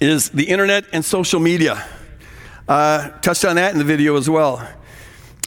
[0.00, 1.84] is the internet and social media.
[2.66, 4.56] Uh, touched on that in the video as well.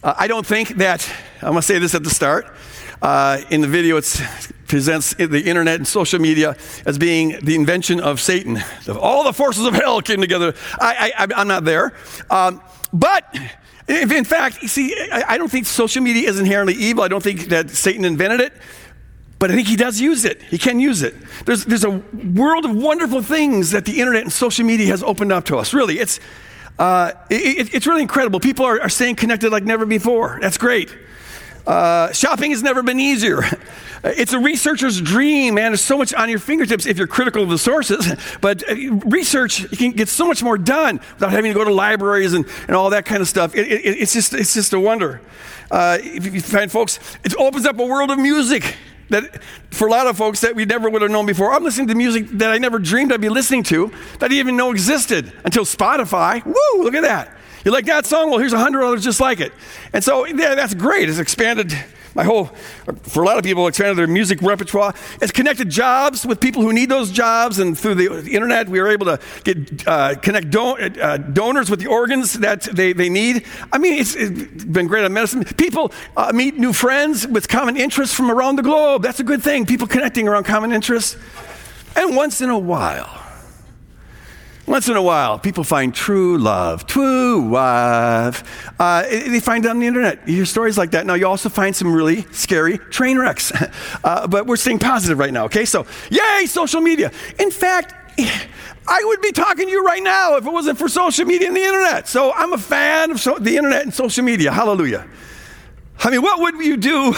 [0.03, 1.07] Uh, I don't think that,
[1.41, 2.47] I'm going to say this at the start.
[3.01, 4.27] Uh, in the video, it
[4.67, 8.57] presents the internet and social media as being the invention of Satan.
[8.99, 10.55] All the forces of hell came together.
[10.79, 11.93] I, am not there.
[12.29, 12.61] Um,
[12.93, 13.37] but
[13.87, 17.03] in fact, see, I don't think social media is inherently evil.
[17.03, 18.53] I don't think that Satan invented it
[19.41, 20.39] but I think he does use it.
[20.43, 21.15] He can use it.
[21.45, 25.31] There's, there's a world of wonderful things that the internet and social media has opened
[25.31, 25.73] up to us.
[25.73, 26.19] Really, it's,
[26.77, 28.39] uh, it, it's really incredible.
[28.39, 30.37] People are, are staying connected like never before.
[30.43, 30.95] That's great.
[31.65, 33.41] Uh, shopping has never been easier.
[34.03, 35.73] It's a researcher's dream, man.
[35.73, 38.11] There's so much on your fingertips if you're critical of the sources.
[38.41, 41.71] But uh, research you can get so much more done without having to go to
[41.71, 43.53] libraries and, and all that kind of stuff.
[43.53, 45.21] It, it, it's, just, it's just a wonder.
[45.69, 48.75] Uh, if you find folks, it opens up a world of music
[49.11, 51.53] that for a lot of folks that we never would have known before.
[51.53, 54.39] I'm listening to music that I never dreamed I'd be listening to, that I didn't
[54.39, 56.43] even know existed until Spotify.
[56.45, 57.37] Woo, look at that.
[57.63, 58.29] You like that song?
[58.29, 59.53] Well, here's a hundred others just like it.
[59.93, 61.09] And so, yeah, that's great.
[61.09, 61.73] It's expanded
[62.15, 62.45] my whole,
[63.03, 64.93] for a lot of people, expanded their music repertoire.
[65.21, 68.89] It's connected jobs with people who need those jobs, and through the internet, we were
[68.89, 73.45] able to get uh, connect don- uh, donors with the organs that they, they need.
[73.71, 75.43] I mean, it's, it's been great on medicine.
[75.43, 79.03] People uh, meet new friends with common interests from around the globe.
[79.03, 79.65] That's a good thing.
[79.65, 81.17] People connecting around common interests.
[81.95, 83.09] And once in a while,
[84.67, 88.43] once in a while, people find true love, true love.
[88.79, 90.27] Uh, they find it on the internet.
[90.27, 91.05] You hear stories like that.
[91.05, 93.51] Now, you also find some really scary train wrecks.
[94.03, 95.63] Uh, but we're staying positive right now, okay?
[95.63, 97.11] So, yay, social media.
[97.37, 97.93] In fact,
[98.87, 101.55] I would be talking to you right now if it wasn't for social media and
[101.55, 102.07] the internet.
[102.07, 104.51] So, I'm a fan of so- the internet and social media.
[104.51, 105.07] Hallelujah.
[105.99, 107.13] I mean, what would you do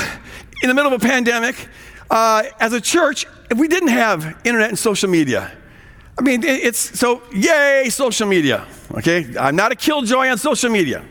[0.62, 1.56] in the middle of a pandemic
[2.10, 5.52] uh, as a church if we didn't have internet and social media?
[6.18, 8.68] I mean, it's so, yay, social media.
[8.92, 9.26] Okay?
[9.40, 11.04] I'm not a killjoy on social media.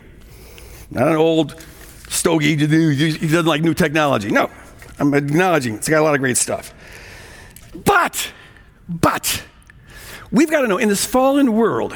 [0.89, 1.63] Not an old
[2.07, 4.29] stogie he doesn't like new technology.
[4.29, 4.49] No,
[4.99, 6.73] I'm acknowledging it's got a lot of great stuff.
[7.85, 8.31] But,
[8.87, 9.43] but,
[10.31, 11.95] we've got to know in this fallen world,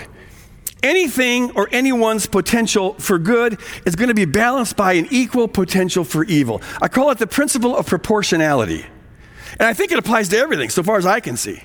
[0.82, 6.04] anything or anyone's potential for good is going to be balanced by an equal potential
[6.04, 6.62] for evil.
[6.82, 8.86] I call it the principle of proportionality.
[9.54, 11.62] And I think it applies to everything, so far as I can see.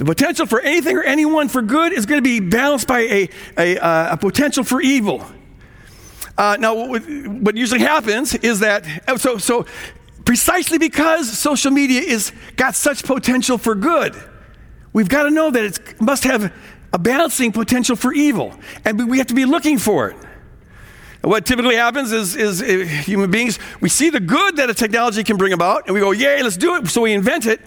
[0.00, 3.28] The potential for anything or anyone for good is going to be balanced by a,
[3.58, 5.22] a, uh, a potential for evil.
[6.38, 9.66] Uh, now, what, usually happens is that, oh, so, so
[10.24, 14.14] precisely because social media is got such potential for good,
[14.94, 16.50] we've got to know that it must have
[16.94, 20.16] a balancing potential for evil, and we have to be looking for it.
[21.20, 25.24] What typically happens is, is uh, human beings, we see the good that a technology
[25.24, 26.88] can bring about, and we go, yay, let's do it.
[26.88, 27.60] So we invent it,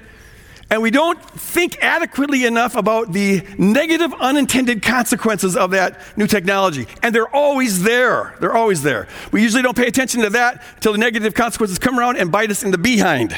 [0.73, 6.87] and we don't think adequately enough about the negative unintended consequences of that new technology.
[7.03, 8.35] And they're always there.
[8.39, 9.07] They're always there.
[9.31, 12.49] We usually don't pay attention to that until the negative consequences come around and bite
[12.49, 13.37] us in the behind.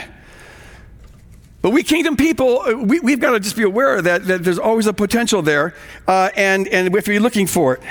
[1.61, 4.59] But we kingdom people, uh, we, have got to just be aware that, that there's
[4.59, 5.75] always a potential there,
[6.07, 7.81] uh, and, and we have to be looking for it.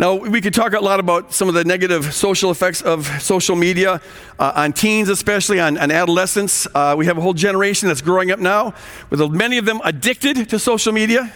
[0.00, 3.54] Now, we could talk a lot about some of the negative social effects of social
[3.54, 4.00] media
[4.38, 6.66] uh, on teens, especially on, on adolescents.
[6.74, 8.72] Uh, we have a whole generation that's growing up now,
[9.10, 11.30] with many of them addicted to social media.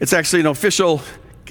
[0.00, 1.00] It's actually an official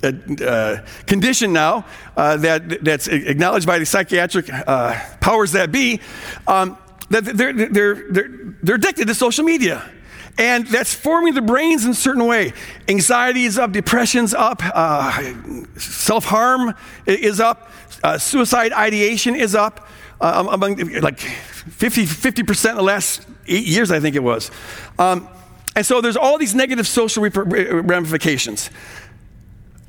[0.04, 0.12] uh,
[0.46, 6.00] uh condition now uh, that, that's acknowledged by the psychiatric uh, powers that be.
[6.46, 6.78] Um,
[7.10, 9.90] that they're, they're, they're, they're addicted to social media.
[10.40, 12.54] And that's forming the brains in a certain way.
[12.88, 15.34] Anxiety is up, depression's up, uh,
[15.78, 16.74] self harm
[17.06, 17.70] is up,
[18.06, 19.86] uh, suicide ideation is up.
[20.22, 24.52] Uh, among like 50, 50% in the last eight years, I think it was.
[24.98, 25.30] Um,
[25.76, 28.70] and so there's all these negative social ramifications.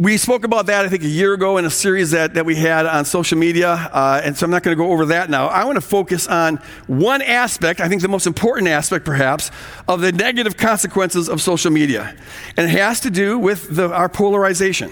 [0.01, 2.55] We spoke about that, I think, a year ago in a series that, that we
[2.55, 5.49] had on social media, uh, and so I'm not going to go over that now.
[5.49, 9.51] I want to focus on one aspect, I think the most important aspect, perhaps,
[9.87, 12.17] of the negative consequences of social media,
[12.57, 14.91] and it has to do with the, our polarization.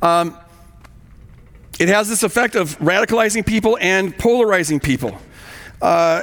[0.00, 0.38] Um,
[1.80, 5.18] it has this effect of radicalizing people and polarizing people.
[5.82, 6.22] Uh,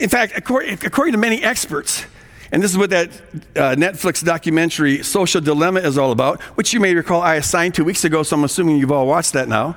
[0.00, 2.04] in fact, according, according to many experts,
[2.52, 3.10] and this is what that
[3.56, 7.84] uh, Netflix documentary, Social Dilemma, is all about, which you may recall I assigned two
[7.84, 9.76] weeks ago, so I'm assuming you've all watched that now.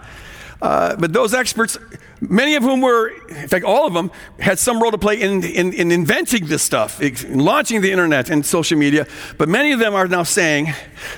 [0.62, 1.78] Uh, but those experts,
[2.22, 5.44] many of whom were, in fact, all of them, had some role to play in,
[5.44, 9.08] in, in inventing this stuff, in launching the internet and social media.
[9.40, 10.68] But many of them are now saying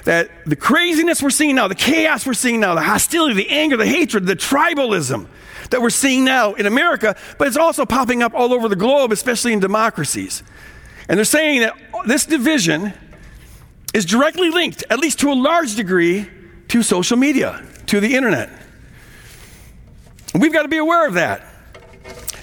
[0.05, 3.75] that the craziness we're seeing now, the chaos we're seeing now, the hostility, the anger,
[3.75, 5.27] the hatred, the tribalism
[5.71, 9.11] that we're seeing now in America, but it's also popping up all over the globe,
[9.11, 10.41] especially in democracies.
[11.07, 12.93] And they're saying that this division
[13.93, 16.27] is directly linked, at least to a large degree,
[16.69, 18.49] to social media, to the internet.
[20.33, 21.45] We've got to be aware of that.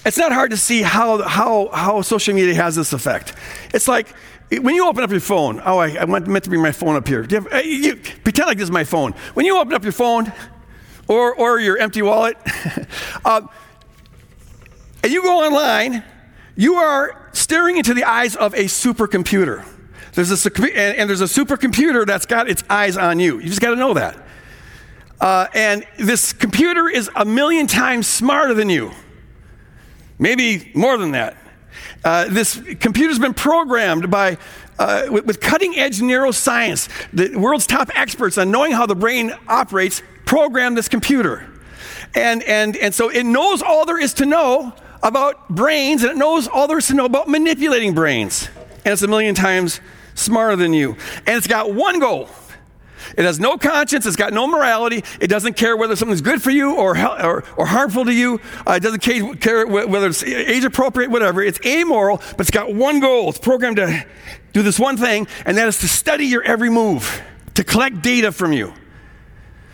[0.05, 3.35] It's not hard to see how, how, how social media has this effect.
[3.75, 4.15] It's like
[4.51, 7.07] when you open up your phone, oh, I, I meant to bring my phone up
[7.07, 7.27] here.
[7.29, 9.13] You, have, you, pretend like this is my phone.
[9.35, 10.33] When you open up your phone
[11.09, 12.37] or, or your empty wallet,
[13.25, 13.43] uh,
[15.03, 16.03] and you go online,
[16.57, 19.67] you are staring into the eyes of a supercomputer.
[20.13, 23.39] There's a, and, and there's a supercomputer that's got its eyes on you.
[23.39, 24.17] You just got to know that.
[25.21, 28.91] Uh, and this computer is a million times smarter than you,
[30.19, 31.37] maybe more than that.
[32.03, 34.39] Uh, this computer's been programmed by
[34.79, 36.89] uh, with, with cutting edge neuroscience.
[37.13, 41.47] The world's top experts on knowing how the brain operates program this computer.
[42.15, 46.17] And, and, and so it knows all there is to know about brains, and it
[46.17, 48.49] knows all there is to know about manipulating brains.
[48.85, 49.81] And it's a million times
[50.15, 50.97] smarter than you.
[51.27, 52.29] And it's got one goal
[53.17, 54.07] it has no conscience.
[54.07, 55.05] It's got no morality.
[55.21, 58.41] It doesn't care whether something's good for you or, or, or harmful to you.
[58.67, 61.43] Uh, it doesn't care whether it's age appropriate, whatever.
[61.43, 63.31] It's amoral, but it's got one goal.
[63.31, 64.07] It's programmed to
[64.53, 67.23] do this one thing, and that is to study your every move,
[67.55, 68.73] to collect data from you.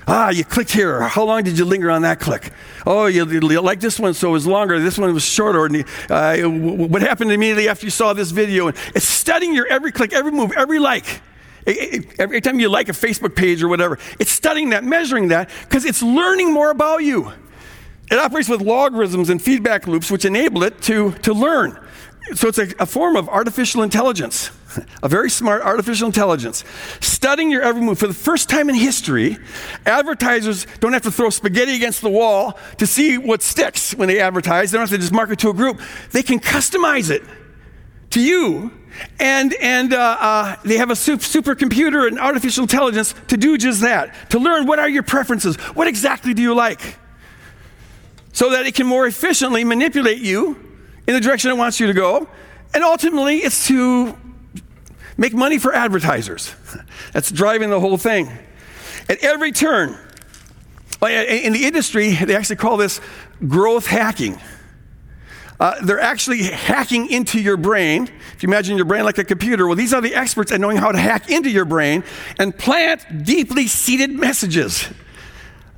[0.09, 1.01] Ah, you clicked here.
[1.03, 2.53] How long did you linger on that click?
[2.87, 4.79] Oh, you, you like this one, so it was longer.
[4.79, 5.67] This one was shorter.
[5.67, 8.69] And, uh, what happened immediately after you saw this video?
[8.69, 11.21] And it's studying your every click, every move, every like.
[11.67, 15.85] Every time you like a Facebook page or whatever, it's studying that, measuring that, because
[15.85, 17.33] it's learning more about you.
[18.09, 21.77] It operates with logarithms and feedback loops, which enable it to, to learn.
[22.35, 24.53] So it's a, a form of artificial intelligence,
[25.03, 26.65] a very smart artificial intelligence.
[27.01, 27.99] Studying your every move.
[27.99, 29.39] For the first time in history,
[29.85, 34.21] advertisers don't have to throw spaghetti against the wall to see what sticks when they
[34.21, 34.71] advertise.
[34.71, 35.81] They don't have to just market to a group.
[36.13, 37.23] They can customize it
[38.11, 38.71] to you
[39.19, 44.31] and, and uh, uh, they have a supercomputer and artificial intelligence to do just that,
[44.31, 46.99] to learn what are your preferences, what exactly do you like,
[48.33, 50.57] so that it can more efficiently manipulate you
[51.07, 52.29] in the direction it wants you to go.
[52.75, 54.17] And ultimately, it's to
[55.17, 56.55] make money for advertisers.
[57.13, 58.31] That's driving the whole thing.
[59.09, 59.97] At every turn,
[61.03, 63.01] in the industry, they actually call this
[63.47, 64.41] growth hacking.
[65.59, 68.09] Uh, they're actually hacking into your brain.
[68.35, 70.77] If you imagine your brain like a computer, well, these are the experts at knowing
[70.77, 72.05] how to hack into your brain
[72.39, 74.87] and plant deeply seated messages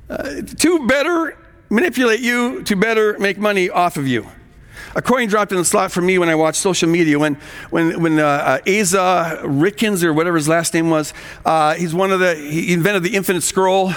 [0.09, 1.37] uh, to better
[1.69, 4.27] manipulate you, to better make money off of you.
[4.95, 7.19] A coin dropped in the slot for me when I watched social media.
[7.19, 7.35] When,
[7.69, 11.13] when, when uh, uh, Asa Ritkins, or whatever his last name was,
[11.45, 13.93] uh, he's one of the, he invented the infinite scroll,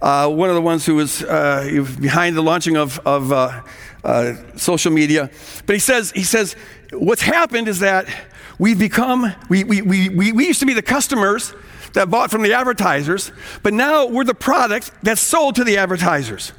[0.00, 4.92] uh, one of the ones who was uh, behind the launching of, of uh, social
[4.92, 5.30] media.
[5.66, 6.54] But he says, he says,
[6.92, 8.06] what's happened is that
[8.58, 11.52] we've become, we, we, we, we used to be the customers
[11.94, 16.52] that bought from the advertisers, but now we're the product that's sold to the advertisers.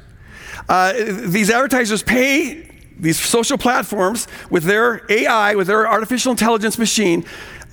[0.68, 2.69] Uh, these advertisers pay
[3.00, 7.24] these social platforms with their AI, with their artificial intelligence machine,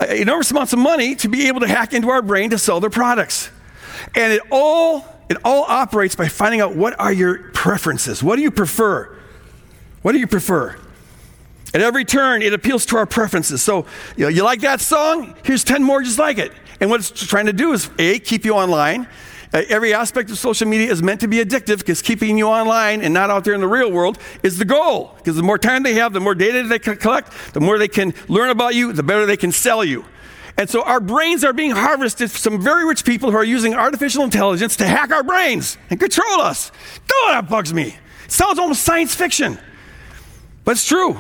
[0.10, 2.90] enormous amounts of money to be able to hack into our brain to sell their
[2.90, 3.50] products.
[4.16, 8.24] And it all, it all operates by finding out what are your preferences.
[8.24, 9.16] What do you prefer?
[10.02, 10.78] What do you prefer?
[11.74, 13.62] At every turn, it appeals to our preferences.
[13.62, 13.86] So,
[14.16, 15.36] you, know, you like that song?
[15.44, 16.52] Here's 10 more just like it.
[16.80, 19.08] And what it's trying to do is A, keep you online.
[19.54, 23.02] Uh, every aspect of social media is meant to be addictive because keeping you online
[23.02, 25.14] and not out there in the real world is the goal.
[25.18, 27.88] Because the more time they have, the more data they can collect, the more they
[27.88, 30.04] can learn about you, the better they can sell you.
[30.58, 33.76] And so our brains are being harvested from some very rich people who are using
[33.76, 36.72] artificial intelligence to hack our brains and control us.
[37.12, 37.96] Oh, that bugs me.
[38.26, 39.60] It sounds almost science fiction.
[40.66, 41.18] But it's true.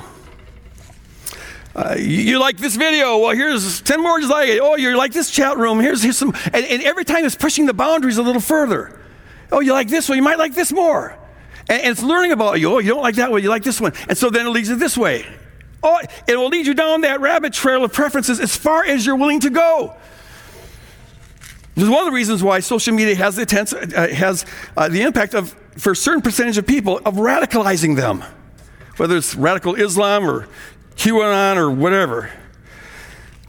[1.78, 3.20] Uh, you, like this video?
[3.20, 4.60] Well, here's 10 more just like it.
[4.60, 5.80] Oh, you like this chat room?
[5.80, 6.34] Here's, here's some.
[6.46, 9.00] And, and, every time it's pushing the boundaries a little further.
[9.52, 10.10] Oh, you like this?
[10.10, 10.18] one.
[10.18, 11.16] you might like this more.
[11.70, 12.74] And, and it's learning about you.
[12.74, 13.94] Oh, you don't like that one, you like this one.
[14.10, 15.28] And so then it leads you this way.
[15.84, 19.16] Oh, it will lead you down that rabbit trail of preferences as far as you're
[19.16, 19.96] willing to go.
[21.76, 24.90] This is one of the reasons why social media has the, intense, uh, has, uh,
[24.90, 28.24] the impact of, for a certain percentage of people, of radicalizing them
[28.98, 30.48] whether it's radical Islam or
[30.98, 32.32] QAnon or whatever.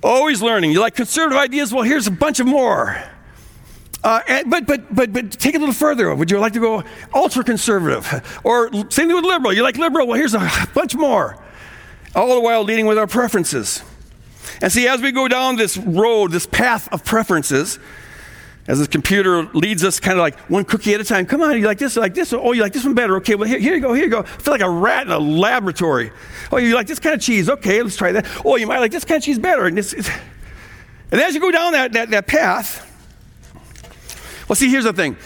[0.03, 0.71] Always learning.
[0.71, 1.73] You like conservative ideas?
[1.73, 3.03] Well, here's a bunch of more.
[4.05, 6.15] Uh, and, but, but, but, but take it a little further.
[6.15, 8.41] Would you like to go ultra conservative?
[8.45, 9.53] Or same thing with liberal.
[9.53, 10.07] You like liberal?
[10.07, 11.43] Well, here's a bunch more.
[12.15, 13.83] All the while leading with our preferences.
[14.63, 17.79] And see, as we go down this road, this path of preferences,
[18.69, 21.25] as this computer leads us kind of like one cookie at a time.
[21.25, 22.33] Come on, you like this, you like this.
[22.35, 23.17] Oh, you like this one better.
[23.17, 24.21] Okay, well, here, here you go, here you go.
[24.21, 26.13] I feel like a rat in a laboratory.
[26.53, 27.49] Oh, you like this kind of cheese.
[27.49, 28.27] Okay, let's try that.
[28.45, 29.67] Oh, you might like this kind of cheese better.
[29.67, 32.85] And, and as you go down that, that, that path,
[34.49, 35.17] well, see, here's the thing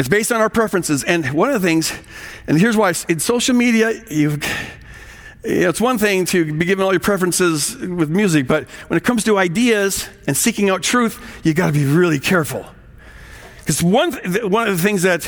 [0.00, 1.04] it's based on our preferences.
[1.04, 1.92] And one of the things,
[2.48, 4.38] and here's why in social media, you
[5.42, 9.24] it's one thing to be given all your preferences with music, but when it comes
[9.24, 12.66] to ideas and seeking out truth, you got to be really careful.
[13.58, 14.12] Because one,
[14.50, 15.22] one of the things that,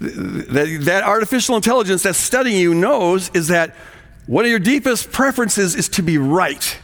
[0.00, 3.74] that that artificial intelligence that's studying you knows is that
[4.26, 6.78] one of your deepest preferences is to be right.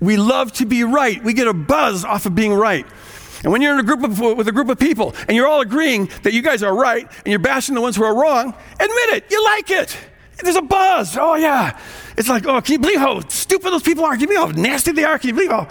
[0.00, 1.22] We love to be right.
[1.22, 2.86] We get a buzz off of being right.
[3.42, 5.60] And when you're in a group of, with a group of people and you're all
[5.60, 9.08] agreeing that you guys are right and you're bashing the ones who are wrong, admit
[9.10, 9.24] it.
[9.30, 9.96] You like it.
[10.42, 11.16] There's a buzz.
[11.16, 11.78] Oh, yeah.
[12.16, 14.12] It's like, oh, can you believe how stupid those people are?
[14.12, 15.18] Can you believe how nasty they are?
[15.18, 15.68] Can you believe how.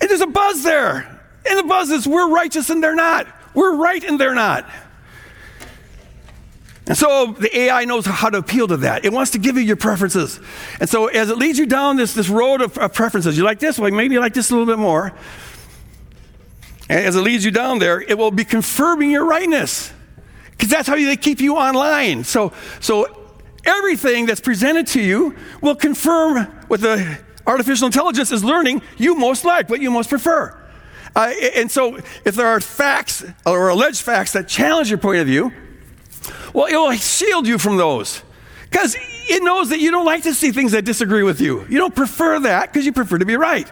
[0.00, 1.20] And there's a buzz there.
[1.48, 3.26] And the buzz is we're righteous and they're not.
[3.54, 4.68] We're right and they're not.
[6.86, 9.04] And so the AI knows how to appeal to that.
[9.04, 10.40] It wants to give you your preferences.
[10.80, 13.60] And so as it leads you down this, this road of, of preferences, you like
[13.60, 15.12] this, well, maybe you like this a little bit more.
[16.88, 19.92] And as it leads you down there, it will be confirming your rightness.
[20.50, 22.24] Because that's how they keep you online.
[22.24, 23.19] So, so
[23.64, 29.44] everything that's presented to you will confirm what the artificial intelligence is learning you most
[29.44, 30.56] like, what you most prefer.
[31.16, 35.26] Uh, and so, if there are facts or alleged facts that challenge your point of
[35.26, 35.52] view,
[36.54, 38.22] well, it will shield you from those.
[38.70, 41.66] Because it knows that you don't like to see things that disagree with you.
[41.68, 43.68] You don't prefer that because you prefer to be right.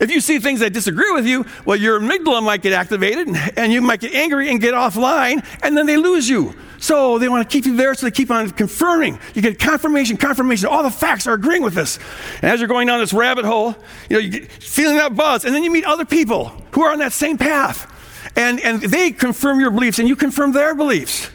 [0.00, 3.72] If you see things that disagree with you, well, your amygdala might get activated and
[3.72, 6.54] you might get angry and get offline, and then they lose you.
[6.78, 9.20] So they want to keep you there, so they keep on confirming.
[9.34, 10.66] You get confirmation, confirmation.
[10.66, 12.00] All the facts are agreeing with this.
[12.42, 13.76] And as you're going down this rabbit hole,
[14.10, 16.90] you know, you get feeling that buzz, and then you meet other people who are
[16.90, 17.88] on that same path.
[18.34, 21.30] And, and they confirm your beliefs, and you confirm their beliefs.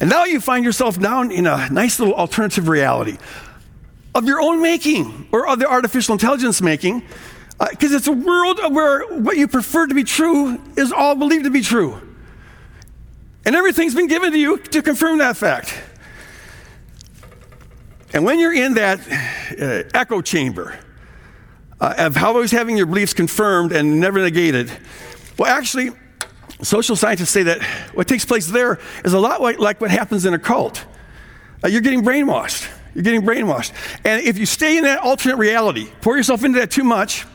[0.00, 3.18] And now you find yourself down in a nice little alternative reality
[4.14, 7.02] of your own making or of the artificial intelligence making
[7.68, 11.44] because uh, it's a world where what you prefer to be true is all believed
[11.44, 12.00] to be true.
[13.44, 15.78] And everything's been given to you to confirm that fact.
[18.12, 19.00] And when you're in that
[19.60, 20.78] uh, echo chamber
[21.80, 24.70] uh, of always having your beliefs confirmed and never negated,
[25.38, 25.90] well, actually,
[26.62, 27.62] social scientists say that
[27.94, 30.84] what takes place there is a lot like, like what happens in a cult.
[31.62, 32.68] Uh, you're getting brainwashed.
[32.94, 33.72] You're getting brainwashed.
[34.04, 37.26] And if you stay in that alternate reality, pour yourself into that too much,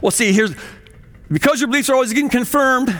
[0.00, 0.54] well, see, here's
[1.30, 2.98] because your beliefs are always getting confirmed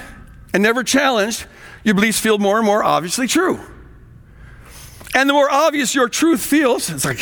[0.52, 1.46] and never challenged,
[1.84, 3.60] your beliefs feel more and more obviously true.
[5.14, 7.20] And the more obvious your truth feels, it's like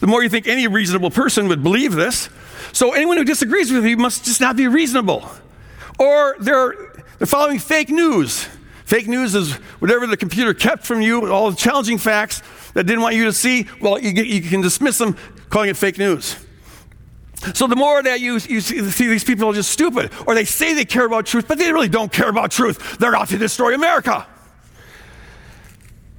[0.00, 2.28] the more you think any reasonable person would believe this.
[2.72, 5.30] So anyone who disagrees with you must just not be reasonable.
[5.98, 6.74] Or they're,
[7.18, 8.48] they're following fake news.
[8.84, 12.42] Fake news is whatever the computer kept from you, all the challenging facts
[12.74, 13.68] that didn't want you to see.
[13.80, 15.16] Well, you, you can dismiss them
[15.48, 16.36] calling it fake news.
[17.54, 20.44] So the more that you, you see, see, these people are just stupid, or they
[20.44, 22.98] say they care about truth, but they really don't care about truth.
[22.98, 24.26] They're out to destroy America.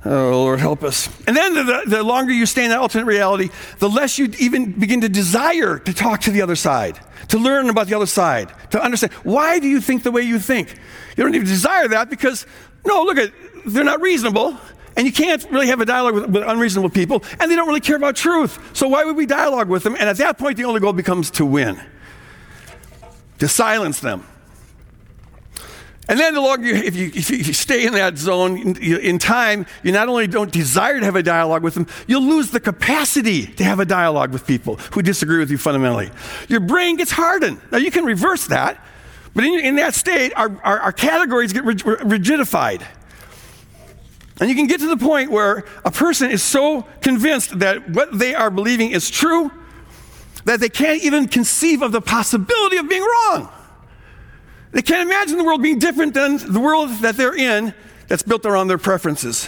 [0.04, 1.08] Oh, Lord, help us.
[1.28, 4.72] And then the, the longer you stay in that alternate reality, the less you even
[4.72, 8.52] begin to desire to talk to the other side, to learn about the other side,
[8.72, 10.74] to understand why do you think the way you think.
[11.16, 12.48] You don't even desire that because,
[12.84, 13.32] no, look at,
[13.68, 14.58] they're not reasonable.
[14.98, 17.80] And you can't really have a dialogue with, with, unreasonable people, and they don't really
[17.80, 18.60] care about truth.
[18.74, 19.96] So why would we dialogue with them?
[19.96, 21.80] And at that point, the only goal becomes to win,
[23.40, 24.26] to silence them.
[26.10, 29.18] And then the longer you, if, you, if you stay in that zone in, in
[29.18, 32.60] time, you not only don't desire to have a dialogue with them, you'll lose the
[32.60, 36.12] capacity to have a dialogue with people who disagree with you fundamentally.
[36.50, 37.62] Your brain gets hardened.
[37.72, 38.84] Now you can reverse that,
[39.34, 42.82] but in, in that state, our, our, our categories get rigidified.
[44.42, 48.18] And you can get to the point where a person is so convinced that what
[48.18, 49.52] they are believing is true
[50.46, 53.50] that they can't even conceive of the possibility of being wrong.
[54.72, 57.76] They can't imagine the world being different than the world that they're in
[58.08, 59.48] that's built around their preferences.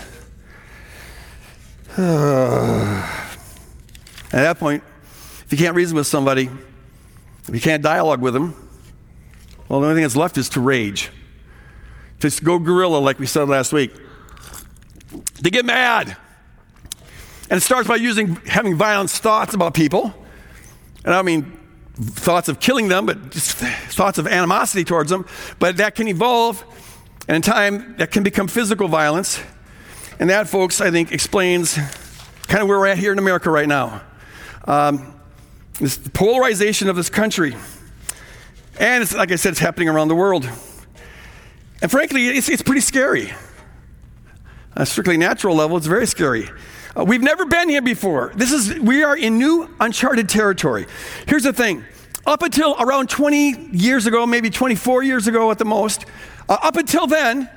[1.98, 3.08] At
[4.32, 4.84] that point,
[5.46, 6.52] if you can't reason with somebody,
[7.48, 8.54] if you can't dialogue with them,
[9.68, 11.10] well, the only thing that's left is to rage.
[12.20, 13.92] To go guerrilla, like we said last week.
[15.42, 16.16] They get mad.
[17.50, 20.14] And it starts by using having violent thoughts about people.
[21.06, 21.60] And I mean
[21.96, 25.26] thoughts of killing them, but just thoughts of animosity towards them.
[25.60, 26.64] But that can evolve,
[27.28, 29.40] and in time, that can become physical violence.
[30.20, 31.76] And that, folks, I think explains
[32.48, 34.02] kind of where we're at here in America right now.
[34.66, 35.14] Um,
[35.80, 37.56] this polarization of this country.
[38.80, 40.50] And it's, like I said, it's happening around the world.
[41.82, 43.34] And frankly, it's, it's pretty scary.
[44.76, 46.50] A strictly natural level, it's very scary.
[46.96, 48.32] Uh, we've never been here before.
[48.36, 50.88] This is we are in new uncharted territory.
[51.28, 51.84] Here's the thing.
[52.26, 56.06] Up until around 20 years ago, maybe 24 years ago at the most,
[56.48, 57.50] uh, up until then,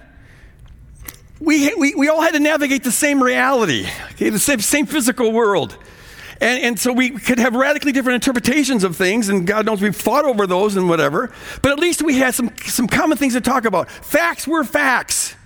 [1.39, 5.33] we, we, we all had to navigate the same reality, okay, the same, same physical
[5.33, 5.77] world.
[6.41, 9.97] And, and so we could have radically different interpretations of things, and God knows we've
[9.97, 13.41] fought over those and whatever, but at least we had some, some common things to
[13.41, 13.91] talk about.
[13.91, 15.37] Facts were facts.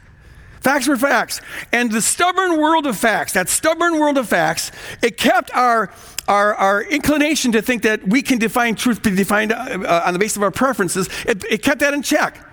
[0.60, 1.40] Facts were facts.
[1.72, 4.70] And the stubborn world of facts, that stubborn world of facts,
[5.02, 5.90] it kept our,
[6.28, 10.12] our, our inclination to think that we can define truth, to be defined uh, on
[10.12, 12.46] the basis of our preferences, it, it kept that in check.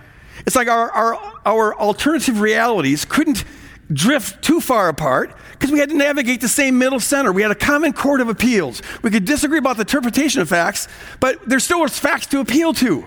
[0.45, 3.43] It's like our, our, our alternative realities couldn't
[3.91, 7.32] drift too far apart because we had to navigate the same middle center.
[7.32, 8.82] We had a common court of appeals.
[9.01, 10.88] We could disagree about the interpretation of facts,
[11.20, 13.05] but there still was facts to appeal to.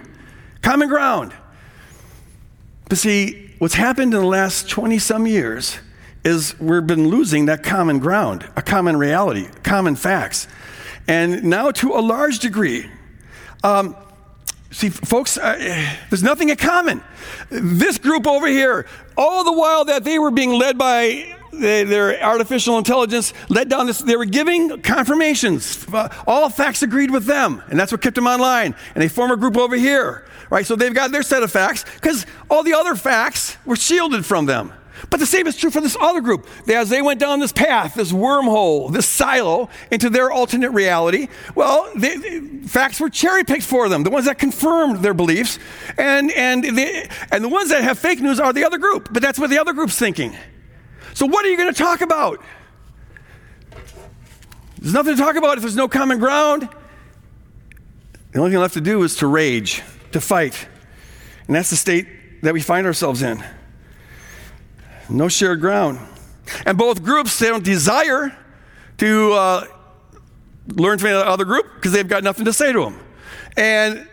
[0.62, 1.32] Common ground.
[2.88, 5.78] But see, what's happened in the last 20 some years
[6.24, 10.48] is we've been losing that common ground, a common reality, common facts.
[11.06, 12.90] And now, to a large degree,
[13.62, 13.96] um,
[14.72, 15.56] See, folks, uh,
[16.10, 17.02] there's nothing in common.
[17.50, 18.86] This group over here,
[19.16, 23.98] all the while that they were being led by their artificial intelligence, led down this,
[23.98, 25.84] they were giving confirmations.
[26.24, 28.76] All facts agreed with them, and that's what kept them online.
[28.94, 30.66] And they form a group over here, right?
[30.66, 34.46] So they've got their set of facts because all the other facts were shielded from
[34.46, 34.72] them.
[35.08, 36.46] But the same is true for this other group.
[36.68, 41.90] As they went down this path, this wormhole, this silo into their alternate reality, well,
[41.96, 45.58] they, facts were cherry picked for them, the ones that confirmed their beliefs.
[45.96, 49.08] And, and, they, and the ones that have fake news are the other group.
[49.10, 50.36] But that's what the other group's thinking.
[51.14, 52.42] So, what are you going to talk about?
[54.78, 56.68] There's nothing to talk about if there's no common ground.
[58.32, 59.82] The only thing left to do is to rage,
[60.12, 60.68] to fight.
[61.46, 63.44] And that's the state that we find ourselves in.
[65.08, 65.98] No shared ground.
[66.64, 68.36] And both groups, they don't desire
[68.98, 69.66] to uh,
[70.68, 73.00] learn from the other group because they've got nothing to say to them.
[73.56, 74.08] And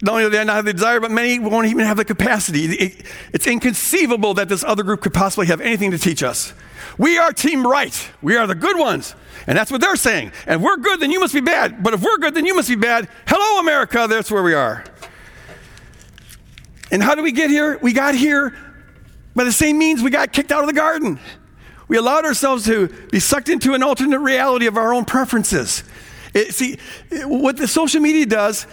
[0.00, 2.64] not only do they not have the desire, but many won't even have the capacity.
[2.64, 6.52] It, it's inconceivable that this other group could possibly have anything to teach us.
[6.96, 8.10] We are team right.
[8.22, 9.14] We are the good ones.
[9.46, 10.32] And that's what they're saying.
[10.46, 11.82] And if we're good, then you must be bad.
[11.82, 13.08] But if we're good, then you must be bad.
[13.26, 14.06] Hello, America.
[14.08, 14.84] That's where we are.
[16.90, 17.78] And how do we get here?
[17.78, 18.56] We got here
[19.34, 21.18] by the same means we got kicked out of the garden.
[21.86, 25.82] We allowed ourselves to be sucked into an alternate reality of our own preferences.
[26.34, 26.78] It, see,
[27.24, 28.66] what the social media does,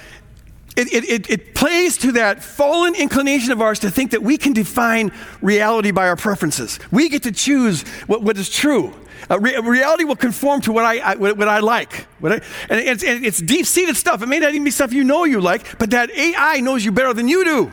[0.76, 4.51] it, it, it, plays to that fallen inclination of ours to think that we can
[4.51, 5.11] define
[5.41, 6.80] reality by our preferences.
[6.91, 8.93] We get to choose what, what is true.
[9.32, 12.07] Uh, re- reality will conform to what I, I what, what, I like.
[12.20, 12.36] What I,
[12.70, 14.22] and it's, it's deep seated stuff.
[14.22, 16.91] It may not even be stuff you know you like, but that AI knows you
[16.91, 17.72] better than you do.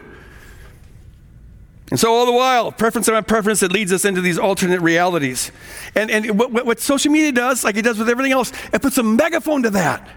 [1.93, 5.53] And so, all the while, preference and preference that leads us into these alternate realities.
[5.95, 8.97] And, and what, what, social media does, like it does with everything else, it puts
[8.97, 10.09] a megaphone to that.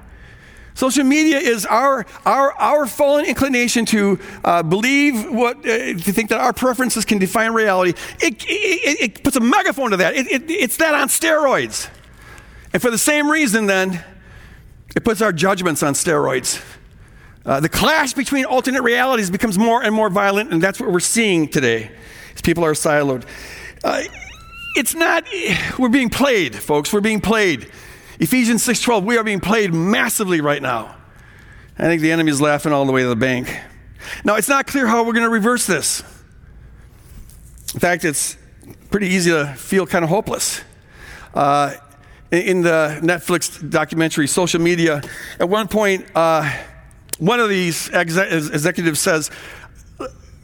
[0.73, 6.30] Social media is our, our, our fallen inclination to uh, believe what, uh, to think
[6.30, 7.99] that our preferences can define reality.
[8.21, 10.15] It, it, it puts a megaphone to that.
[10.15, 11.89] It, it, it's that on steroids.
[12.71, 14.01] And for the same reason, then,
[14.95, 16.63] it puts our judgments on steroids.
[17.46, 21.00] Uh, the clash between alternate realities becomes more and more violent, and that's what we're
[21.00, 21.91] seeing today
[22.34, 23.24] as people are siloed.
[23.84, 24.04] Uh,
[24.76, 25.26] it's not,
[25.78, 26.91] we're being played, folks.
[26.91, 27.70] We're being played.
[28.20, 30.96] Ephesians 6.12, we are being played massively right now.
[31.78, 33.56] I think the enemy is laughing all the way to the bank.
[34.24, 36.02] Now, it's not clear how we're going to reverse this.
[37.74, 38.38] In fact, it's
[38.89, 40.62] pretty easy to feel kind of hopeless.
[41.34, 41.74] Uh,
[42.32, 45.02] in the Netflix documentary, Social Media,
[45.39, 46.50] at one point, uh,
[47.18, 49.32] one of these executives says,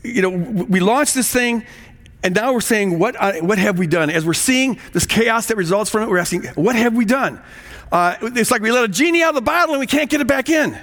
[0.03, 1.65] you know, we launched this thing,
[2.24, 4.09] and now we're saying, what, what have we done?
[4.09, 7.41] As we're seeing this chaos that results from it, we're asking, what have we done?
[7.91, 10.22] Uh, it's like we let a genie out of the bottle and we can't get
[10.22, 10.78] it back in.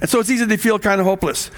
[0.00, 1.50] And so it's easy to feel kind of hopeless.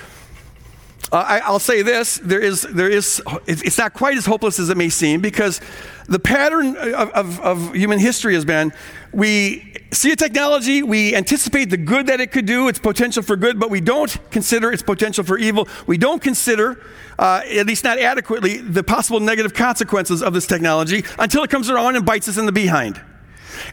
[1.11, 4.69] Uh, I, will say this: there is, there is, it's not quite as hopeless as
[4.69, 5.61] it may seem because
[6.09, 8.73] the pattern of, of, of, human history has been
[9.13, 13.37] we see a technology, we anticipate the good that it could do, its potential for
[13.37, 15.69] good, but we don't consider its potential for evil.
[15.87, 16.83] We don't consider,
[17.19, 21.71] uh, at least not adequately, the possible negative consequences of this technology until it comes
[21.71, 23.01] around and bites us in the behind.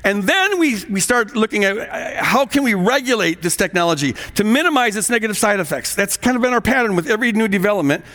[0.04, 4.44] And then we, we start looking at uh, how can we regulate this technology to
[4.44, 5.96] minimize its negative side effects.
[5.96, 8.06] That's kind of been our pattern with every new development.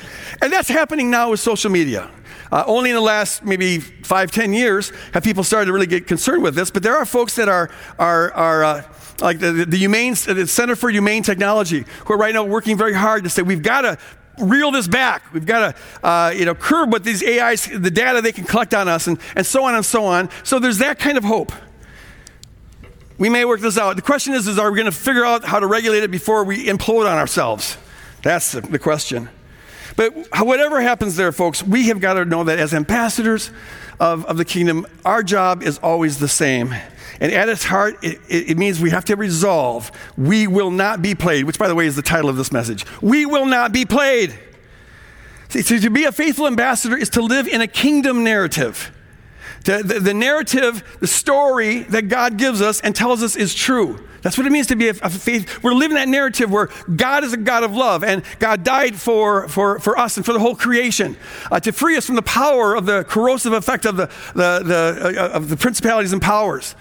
[0.41, 2.11] And that's happening now with social media.
[2.51, 6.07] Uh, only in the last maybe five, ten years have people started to really get
[6.07, 6.71] concerned with this.
[6.71, 8.83] But there are folks that are, are, are uh,
[9.21, 12.95] like the, the, Humane, the Center for Humane Technology, who are right now working very
[12.95, 13.99] hard to say we've got to
[14.39, 15.33] reel this back.
[15.33, 18.75] We've got to, uh, you know, curb what these AIs, the data they can collect
[18.75, 20.29] on us, and, and so on and so on.
[20.45, 21.53] So there's that kind of hope.
[23.19, 23.97] We may work this out.
[23.97, 26.45] The question is, is are we going to figure out how to regulate it before
[26.45, 27.79] we implode on ourselves?
[28.23, 29.31] That's the, the question.
[29.97, 33.51] But whatever happens there, folks, we have got to know that as ambassadors
[33.99, 36.75] of, of the kingdom, our job is always the same.
[37.19, 41.15] And at its heart, it, it, means we have to resolve we will not be
[41.15, 42.85] played, which, by the way, is the title of this message.
[43.01, 44.39] We will not be played.
[45.49, 48.93] See, so to be a faithful ambassador is to live in a kingdom narrative.
[49.65, 54.07] The, the, the, narrative, the story that God gives us and tells us is true.
[54.27, 55.63] That's what it means to be a, a, faith.
[55.63, 59.47] We're living that narrative where God is a God of love and God died for,
[59.47, 61.17] for, for us and for the whole creation
[61.49, 65.15] uh, to free us from the power of the corrosive effect of the, the, the,
[65.17, 66.75] uh, of the principalities and powers.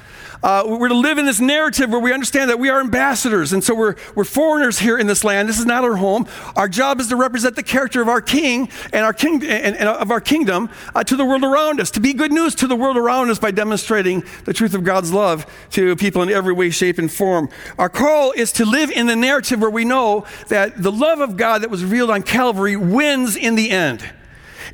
[0.46, 3.64] Uh, we're to live in this narrative where we understand that we are ambassadors, and
[3.64, 5.50] so we're, we're foreigners here in this land.
[5.50, 6.28] This is not our home.
[6.56, 9.90] Our job is to represent the character of our king and our king and, and
[9.90, 12.76] of our kingdom uh, to the world around us, to be good news to the
[12.76, 16.70] world around us by demonstrating the truth of God's love to people in every way,
[16.70, 17.50] shape, and form.
[17.80, 21.38] Our call is to live in the narrative where we know that the love of
[21.38, 24.08] God that was revealed on Calvary wins in the end.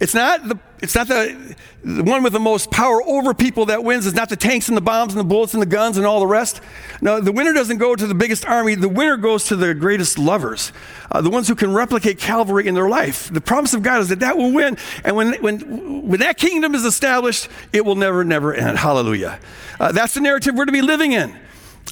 [0.01, 3.84] It's not the it's not the, the one with the most power over people that
[3.84, 4.08] wins.
[4.08, 6.20] It's not the tanks and the bombs and the bullets and the guns and all
[6.20, 6.60] the rest.
[7.02, 8.76] No, the winner doesn't go to the biggest army.
[8.76, 10.72] The winner goes to the greatest lovers,
[11.12, 13.30] uh, the ones who can replicate Calvary in their life.
[13.32, 14.78] The promise of God is that that will win.
[15.04, 18.80] And when, when, when that kingdom is established, it will never, never end.
[18.80, 19.40] Hallelujah.
[19.80, 21.36] Uh, that's the narrative we're to be living in.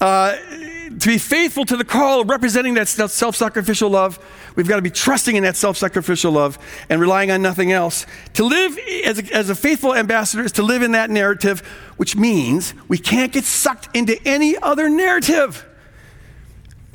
[0.02, 0.36] Uh,
[1.00, 4.20] to be faithful to the call of representing that self sacrificial love,
[4.56, 6.58] we've got to be trusting in that self sacrificial love
[6.90, 8.06] and relying on nothing else.
[8.34, 11.60] To live as a, as a faithful ambassador is to live in that narrative,
[11.98, 15.66] which means we can't get sucked into any other narrative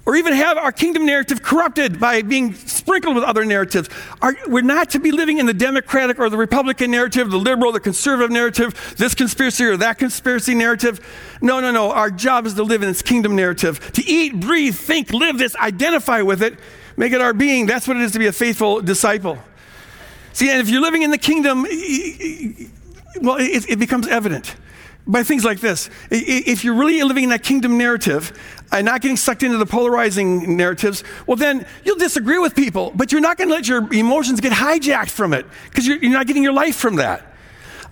[0.06, 3.88] or even have our kingdom narrative corrupted by being sprinkled with other narratives.
[4.46, 7.80] We're not to be living in the Democratic or the Republican narrative, the liberal, the
[7.80, 11.00] conservative narrative, this conspiracy or that conspiracy narrative.
[11.40, 11.90] No, no, no.
[11.92, 15.56] Our job is to live in its kingdom narrative, to eat, breathe, think, live this,
[15.56, 16.58] identify with it,
[16.96, 17.66] make it our being.
[17.66, 19.38] That's what it is to be a faithful disciple.
[20.34, 21.62] See, and if you're living in the kingdom,
[23.22, 24.56] well, it, it becomes evident
[25.06, 25.90] by things like this.
[26.10, 28.32] If you're really living in that kingdom narrative
[28.72, 33.12] and not getting sucked into the polarizing narratives, well, then you'll disagree with people, but
[33.12, 36.26] you're not going to let your emotions get hijacked from it because you're, you're, not
[36.26, 37.34] getting your life from that.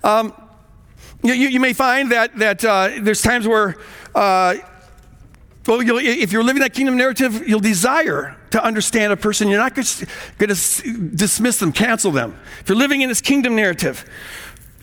[0.03, 0.33] Um,
[1.21, 3.77] you, you, may find that, that uh, there's times where,
[4.15, 4.55] uh,
[5.67, 9.47] well, if you're living that kingdom narrative, you'll desire to understand a person.
[9.47, 12.37] You're not going to dismiss them, cancel them.
[12.59, 14.03] If you're living in this kingdom narrative,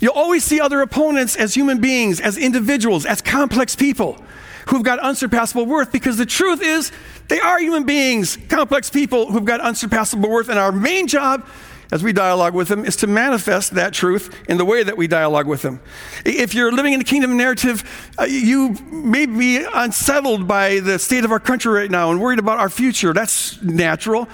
[0.01, 4.23] You'll always see other opponents as human beings, as individuals, as complex people
[4.69, 6.91] who've got unsurpassable worth because the truth is
[7.29, 10.49] they are human beings, complex people who've got unsurpassable worth.
[10.49, 11.47] And our main job
[11.93, 15.07] as we dialogue with them is to manifest that truth in the way that we
[15.07, 15.81] dialogue with them.
[16.25, 21.25] If you're living in the kingdom narrative, uh, you may be unsettled by the state
[21.25, 23.13] of our country right now and worried about our future.
[23.13, 24.29] That's natural.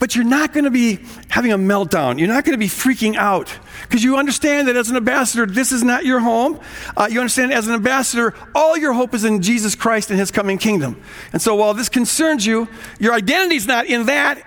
[0.00, 0.98] But you're not going to be
[1.28, 2.18] having a meltdown.
[2.18, 5.72] You're not going to be freaking out because you understand that as an ambassador, this
[5.72, 6.58] is not your home.
[6.96, 10.30] Uh, you understand as an ambassador, all your hope is in Jesus Christ and his
[10.30, 11.00] coming kingdom.
[11.34, 12.66] And so while this concerns you,
[12.98, 14.42] your identity is not in that.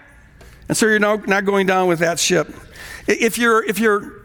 [0.67, 2.51] And so you're not, not going down with that ship.
[3.07, 4.23] If you're, if you're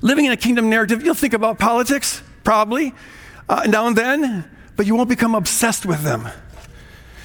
[0.00, 2.94] living in a kingdom narrative, you'll think about politics, probably,
[3.46, 6.28] uh, now and then, but you won't become obsessed with them.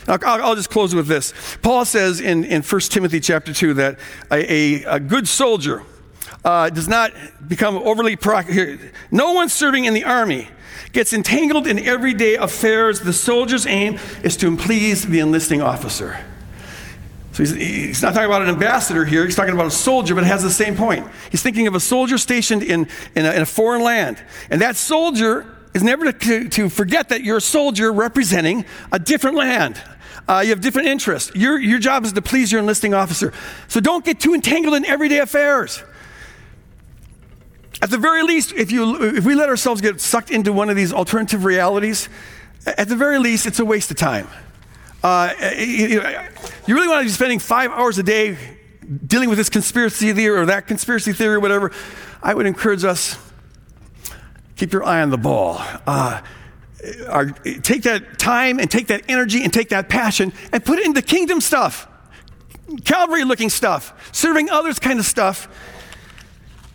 [0.08, 1.34] I'll, I'll, just close with this.
[1.62, 4.00] Paul says in, in 1 Timothy chapter 2 that
[4.32, 5.84] a, a, a good soldier
[6.46, 7.12] uh, does not
[7.48, 8.44] become overly pro-
[9.12, 10.48] no one serving in the army
[10.94, 13.02] gets entangled in everyday affairs.
[13.02, 16.18] The soldier's aim is to please the enlisting officer.
[17.34, 20.24] So he's, he's, not talking about an ambassador here, he's talking about a soldier, but
[20.24, 21.08] it has the same point.
[21.30, 24.24] He's thinking of a soldier stationed in, in, a, in a foreign land.
[24.50, 25.46] And that soldier
[25.76, 29.80] is never to, to, forget that you're a soldier representing a different land,
[30.28, 31.32] uh, you have different interests.
[31.36, 33.34] Your, your job is to please your enlisting officer.
[33.68, 35.84] So don't get too entangled in everyday affairs.
[37.82, 40.76] At the very least, if, you, if we let ourselves get sucked into one of
[40.76, 42.10] these alternative realities,
[42.66, 44.28] at the very least, it's a waste of time.
[45.04, 46.02] Uh, you,
[46.66, 48.38] you really want to be spending five hours a day
[49.06, 51.72] dealing with this conspiracy theory or that conspiracy theory or whatever.
[52.24, 53.18] I would encourage us
[54.56, 55.62] keep your eye on the ball.
[55.86, 56.22] Uh,
[57.62, 61.02] take that time and take that energy and take that passion and put it into
[61.02, 61.88] kingdom stuff,
[62.84, 65.48] Calvary looking stuff, serving others kind of stuff.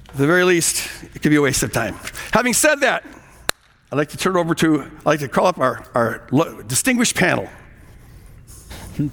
[0.09, 1.97] At the very least, it could be a waste of time.
[2.33, 3.05] Having said that,
[3.91, 6.27] I'd like to turn over to, I'd like to call up our, our
[6.67, 7.49] distinguished panel.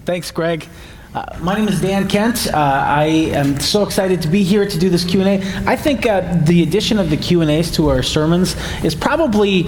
[0.05, 0.67] Thanks, Greg.
[1.13, 2.47] Uh, my name is Dan Kent.
[2.53, 5.41] Uh, I am so excited to be here to do this Q&A.
[5.65, 9.63] I think uh, the addition of the Q&As to our sermons is probably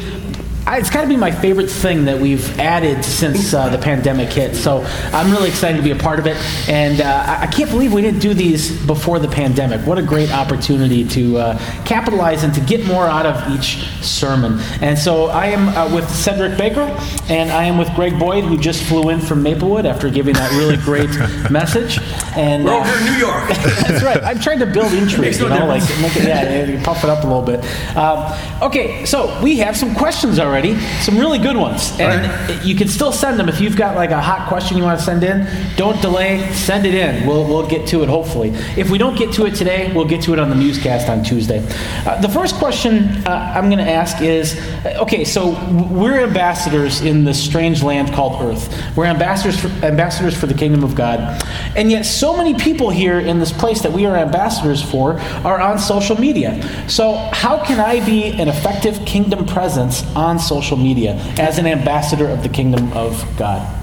[0.68, 4.55] it's got to be my favorite thing that we've added since uh, the pandemic hit.
[4.55, 6.38] So I'm really excited to be a part of it.
[6.70, 9.86] And uh, I can't believe we didn't do these before the pandemic.
[9.88, 14.59] What a great opportunity to uh, capitalize and to get more out of each sermon.
[14.82, 16.82] And so I am uh, with Cedric Baker,
[17.28, 20.51] and I am with Greg Boyd, who just flew in from Maplewood after giving that
[20.51, 21.09] really great
[21.51, 21.99] message.
[22.36, 23.49] And we're over in New York.
[23.49, 24.24] that's right.
[24.24, 25.36] I'm trying to build intrigue.
[25.36, 27.66] you know, like make it, yeah, puff it up a little bit.
[27.97, 28.32] Um,
[28.62, 31.91] okay, so we have some questions already already, some really good ones.
[31.99, 32.66] And right.
[32.66, 35.06] you can still send them if you've got like a hot question you want to
[35.06, 35.47] send in.
[35.78, 37.26] Don't delay, send it in.
[37.26, 38.49] We'll, we'll get to it hopefully.
[38.78, 41.24] If we don't get to it today, we'll get to it on the newscast on
[41.24, 41.66] Tuesday.
[42.06, 45.52] Uh, the first question uh, I'm going to ask is okay, so
[45.89, 48.97] we're ambassadors in this strange land called Earth.
[48.97, 51.41] We're ambassadors for, ambassadors for the kingdom of God.
[51.76, 55.62] And yet, so many people here in this place that we are ambassadors for are
[55.62, 56.62] on social media.
[56.89, 62.28] So, how can I be an effective kingdom presence on social media as an ambassador
[62.28, 63.78] of the kingdom of God?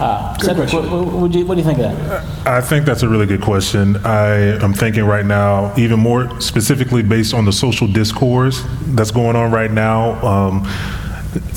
[0.00, 2.48] Uh, Cedric, what, what, do you, what, do you, think of that?
[2.48, 3.96] I think that's a really good question.
[3.98, 9.36] I am thinking right now, even more specifically based on the social discourse that's going
[9.36, 10.20] on right now.
[10.26, 10.66] Um,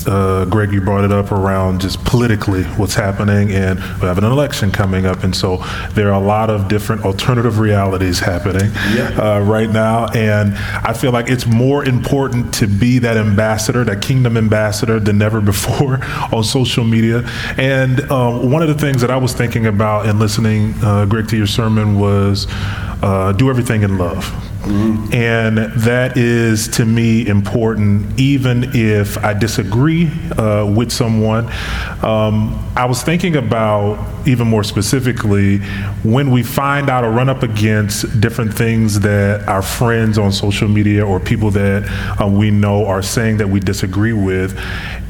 [0.06, 4.24] uh, Greg, you brought it up around just politically what's happening, and we have an
[4.24, 5.58] election coming up, and so
[5.92, 9.10] there are a lot of different alternative realities happening yeah.
[9.20, 14.02] uh, right now, and I feel like it's more important to be that ambassador, that
[14.02, 15.98] kingdom ambassador, than ever before
[16.32, 17.28] on social media.
[17.56, 21.28] And um, one of the things that I was thinking about in listening, uh, Greg,
[21.28, 22.46] to your sermon was
[23.02, 24.24] uh, do everything in love.
[24.64, 31.46] And that is to me important, even if I disagree uh, with someone.
[32.02, 35.58] Um, I was thinking about, even more specifically,
[36.02, 40.68] when we find out or run up against different things that our friends on social
[40.68, 44.58] media or people that uh, we know are saying that we disagree with,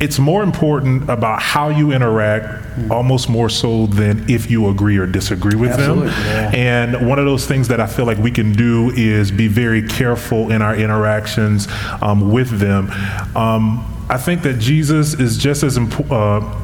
[0.00, 2.92] it's more important about how you interact, mm-hmm.
[2.92, 6.24] almost more so than if you agree or disagree with Absolutely, them.
[6.24, 6.50] Yeah.
[6.54, 9.86] And one of those things that I feel like we can do is be very
[9.86, 11.68] careful in our interactions
[12.00, 12.90] um, with them.
[13.36, 16.12] Um, I think that Jesus is just as important.
[16.12, 16.58] Uh,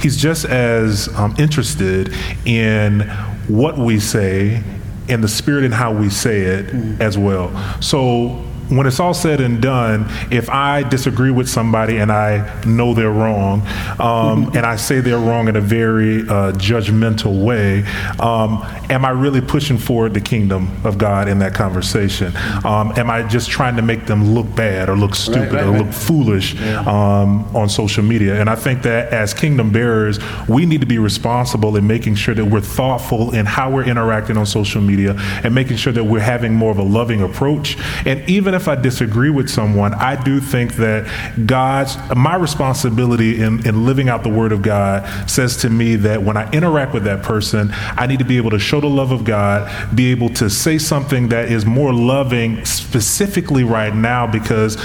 [0.00, 2.12] he's just as um, interested
[2.44, 3.00] in
[3.48, 4.62] what we say
[5.08, 7.00] and the spirit in how we say it mm.
[7.00, 7.50] as well.
[7.80, 8.44] So
[8.76, 13.10] when it's all said and done, if I disagree with somebody and I know they're
[13.10, 13.62] wrong,
[13.98, 17.84] um, and I say they're wrong in a very uh, judgmental way,
[18.18, 22.32] um, am I really pushing forward the kingdom of God in that conversation?
[22.64, 25.80] Um, am I just trying to make them look bad or look stupid right, right,
[25.80, 26.80] or look foolish yeah.
[26.80, 28.40] Um, on social media?
[28.40, 30.18] And I think that as kingdom bearers,
[30.48, 34.36] we need to be responsible in making sure that we're thoughtful in how we're interacting
[34.36, 37.76] on social media and making sure that we're having more of a loving approach.
[38.06, 43.42] And even if if I disagree with someone, I do think that God's, my responsibility
[43.42, 46.94] in, in living out the Word of God says to me that when I interact
[46.94, 50.12] with that person, I need to be able to show the love of God, be
[50.12, 54.76] able to say something that is more loving specifically right now because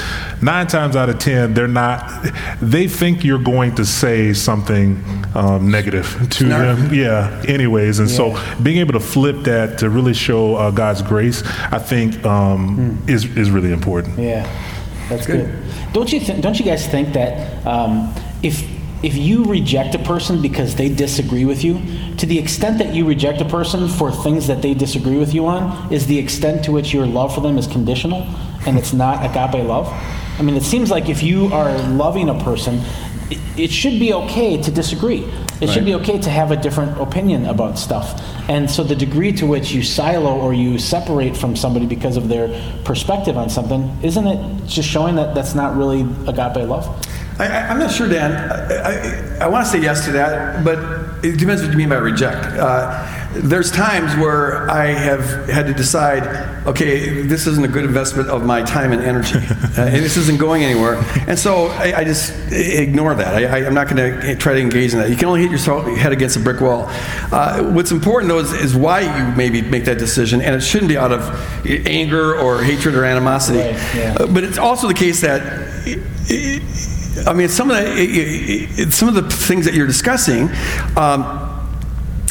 [0.42, 5.04] nine times out of ten, they're not, they think you're going to say something
[5.36, 6.92] um, negative to them.
[6.92, 8.00] Yeah, anyways.
[8.00, 8.16] And yeah.
[8.16, 12.98] so being able to flip that to really show uh, God's grace, I think um,
[13.06, 13.10] mm.
[13.10, 14.20] is, is really really important.
[14.20, 14.44] Yeah,
[15.10, 15.46] that's good.
[15.46, 15.94] good.
[15.94, 18.14] Don't you th- don't you guys think that um,
[18.44, 18.64] if
[19.04, 21.80] if you reject a person because they disagree with you,
[22.18, 25.46] to the extent that you reject a person for things that they disagree with you
[25.46, 28.24] on, is the extent to which your love for them is conditional
[28.66, 29.88] and it's not agape love.
[30.40, 32.82] I mean, it seems like if you are loving a person,
[33.30, 35.24] it, it should be okay to disagree.
[35.60, 35.70] It right.
[35.70, 38.22] should be okay to have a different opinion about stuff.
[38.50, 42.30] And so the degree to which you silo or you separate from somebody because of
[42.30, 42.48] their
[42.84, 46.88] perspective on something, isn't it just showing that that's not really agape love?
[47.40, 48.32] I, am not sure, Dan.
[48.32, 50.80] I, I, I want to say yes to that, but
[51.24, 52.44] it depends what you mean by reject.
[52.46, 53.07] Uh,
[53.42, 58.46] there's times where I have had to decide, okay, this isn't a good investment of
[58.46, 60.96] my time and energy, uh, and this isn't going anywhere.
[61.28, 63.36] And so I, I just ignore that.
[63.36, 65.10] I, am not going to try to engage in that.
[65.10, 66.86] You can only hit your head against a brick wall.
[67.32, 70.90] Uh, what's important though is, is, why you maybe make that decision, and it shouldn't
[70.90, 71.22] be out of
[71.66, 73.60] anger or hatred or animosity.
[73.60, 74.18] Right, yeah.
[74.20, 75.42] uh, but it's also the case that.
[75.88, 76.64] It, it,
[77.26, 80.50] I mean, some of the some of the things that you're discussing.
[80.96, 81.47] Um,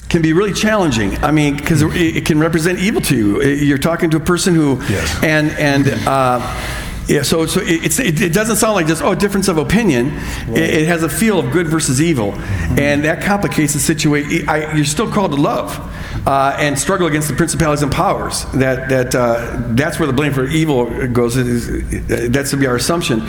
[0.08, 1.16] can be really challenging.
[1.24, 3.42] I mean, because it, can represent evil to you.
[3.42, 5.22] You're talking to a person who, Yes.
[5.22, 6.38] and and uh,
[7.08, 7.22] yeah.
[7.22, 10.08] So so it, it's it, it doesn't sound like just oh difference of opinion.
[10.48, 12.34] It, it has a feel of good versus evil,
[12.78, 14.48] and that complicates the situation.
[14.48, 15.92] I, you're still called to love.
[16.26, 18.46] Uh, and struggle against the principalities and powers.
[18.46, 21.36] That that uh, that's where the blame for evil goes.
[21.36, 23.20] Is- That's to be our assumption.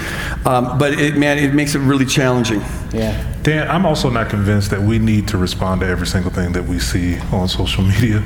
[0.45, 2.59] Um, but it, man, it makes it really challenging.
[2.91, 3.13] Yeah.
[3.47, 6.65] Dan, I'm also not convinced that we need to respond to every single thing that
[6.65, 8.17] we see on social media.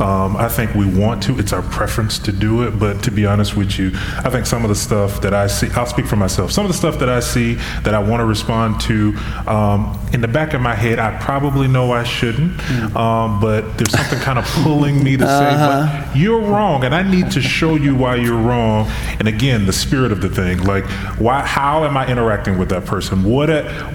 [0.00, 3.26] Um, I think we want to, it's our preference to do it, but to be
[3.26, 3.90] honest with you,
[4.24, 6.72] I think some of the stuff that I see, I'll speak for myself, some of
[6.72, 9.14] the stuff that I see that I want to respond to,
[9.46, 12.58] um, in the back of my head, I probably know I shouldn't,
[12.96, 17.02] um, but there's something kind of pulling me to say, but you're wrong, and I
[17.02, 18.88] need to show you why you're wrong.
[19.18, 20.86] And again, the spirit of the thing, like,
[21.20, 21.42] why?
[21.42, 23.24] How am I interacting with that person?
[23.24, 23.50] What?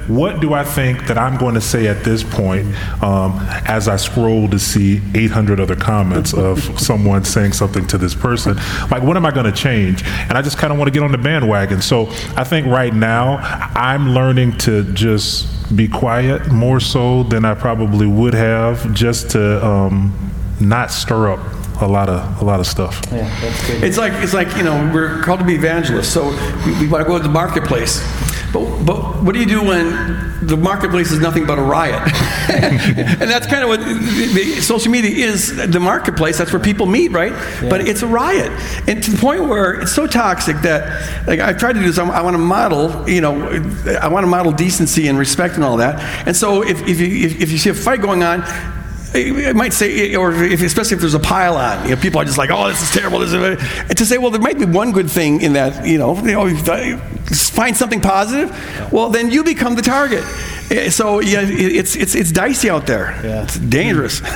[0.07, 2.67] What do I think that I'm going to say at this point
[3.01, 8.13] um, as I scroll to see 800 other comments of someone saying something to this
[8.13, 8.57] person?
[8.91, 10.03] Like, what am I going to change?
[10.03, 11.82] And I just kind of want to get on the bandwagon.
[11.82, 13.38] So I think right now
[13.73, 19.65] I'm learning to just be quiet more so than I probably would have, just to
[19.65, 20.13] um,
[20.59, 23.01] not stir up a lot of a lot of stuff.
[23.11, 23.84] Yeah, that's good.
[23.84, 26.30] It's like it's like you know we're called to be evangelists, so
[26.65, 28.01] we, we want to go to the marketplace.
[28.53, 32.01] But but what do you do when the marketplace is nothing but a riot?
[32.49, 33.93] and that's kind of what the,
[34.34, 35.55] the social media is.
[35.55, 36.38] The marketplace.
[36.38, 37.34] That's where people meet, right?
[37.34, 37.69] Yeah.
[37.69, 38.51] But it's a riot,
[38.88, 41.97] and to the point where it's so toxic that like I've tried to do this.
[41.97, 43.34] I, I want to model, you know,
[44.01, 45.99] I want to model decency and respect and all that.
[46.26, 48.43] And so if if you if, if you see a fight going on.
[49.16, 52.26] It might say, or if, especially if there's a pile on, you know, people are
[52.26, 54.91] just like, "Oh, this is terrible." This is to say, "Well, there might be one
[54.91, 56.97] good thing in that," you know, you know,
[57.32, 58.51] find something positive.
[58.91, 60.24] Well, then you become the target.
[60.72, 63.20] Eh, So yeah, it's it's it's dicey out there.
[63.24, 63.43] Yeah.
[63.43, 64.22] It's dangerous.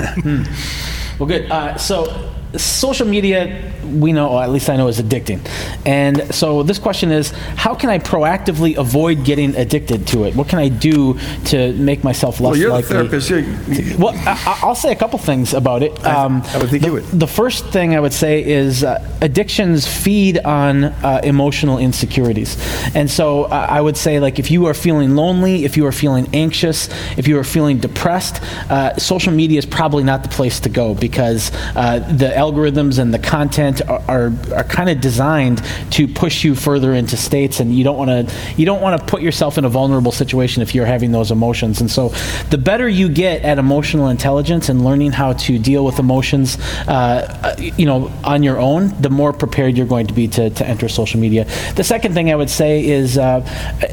[1.19, 1.51] Well, good.
[1.51, 5.39] Uh, so, social media, we know, or at least I know, is addicting.
[5.85, 10.35] And so, this question is how can I proactively avoid getting addicted to it?
[10.35, 12.89] What can I do to make myself less well, you're the likely?
[12.89, 13.29] therapist.
[13.29, 15.93] You- Well, I, I'll say a couple things about it.
[16.05, 17.03] Um, I would think the, you would.
[17.05, 22.57] The first thing I would say is uh, addictions feed on uh, emotional insecurities,
[22.95, 25.91] and so uh, I would say like if you are feeling lonely, if you are
[25.91, 28.41] feeling anxious, if you are feeling depressed,
[28.71, 33.13] uh, social media is probably not the place to go because uh, the algorithms and
[33.13, 35.61] the content are are, are kind of designed
[35.91, 39.05] to push you further into states, and you don't want to you don't want to
[39.05, 41.81] put yourself in a vulnerable situation if you're having those emotions.
[41.81, 42.09] And so,
[42.49, 47.55] the better you get at emotional intelligence and learning how to deal with emotions, uh,
[47.57, 50.89] you know, on your own, the more prepared you're going to be to, to enter
[50.89, 51.45] social media.
[51.75, 53.45] The second thing I would say is uh,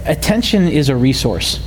[0.06, 1.60] attention is a resource,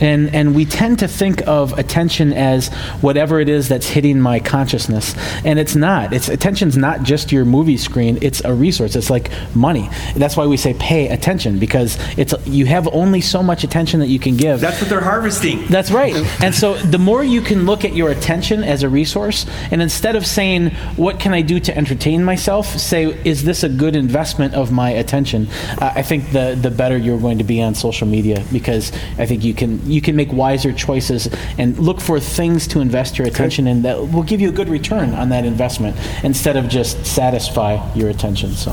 [0.00, 2.68] and and we tend to think of attention as
[3.00, 5.14] whatever it is that's hitting my consciousness,
[5.44, 6.12] and it's not.
[6.12, 8.18] It's attention's not just your movie screen.
[8.22, 8.96] It's a resource.
[8.96, 9.88] It's like money.
[10.16, 14.08] That's why we say pay attention because it's you have only so much attention that
[14.08, 14.60] you can give.
[14.60, 15.66] That's what they're harvesting.
[15.66, 16.14] That's right.
[16.42, 20.16] And so the more you can look at your attention as a resource, and instead
[20.16, 22.66] of saying, What can I do to entertain myself?
[22.66, 25.48] say, Is this a good investment of my attention?
[25.78, 29.26] Uh, I think the, the better you're going to be on social media because I
[29.26, 33.26] think you can, you can make wiser choices and look for things to invest your
[33.26, 37.04] attention in that will give you a good return on that investment instead of just
[37.04, 38.52] satisfy your attention.
[38.52, 38.72] So,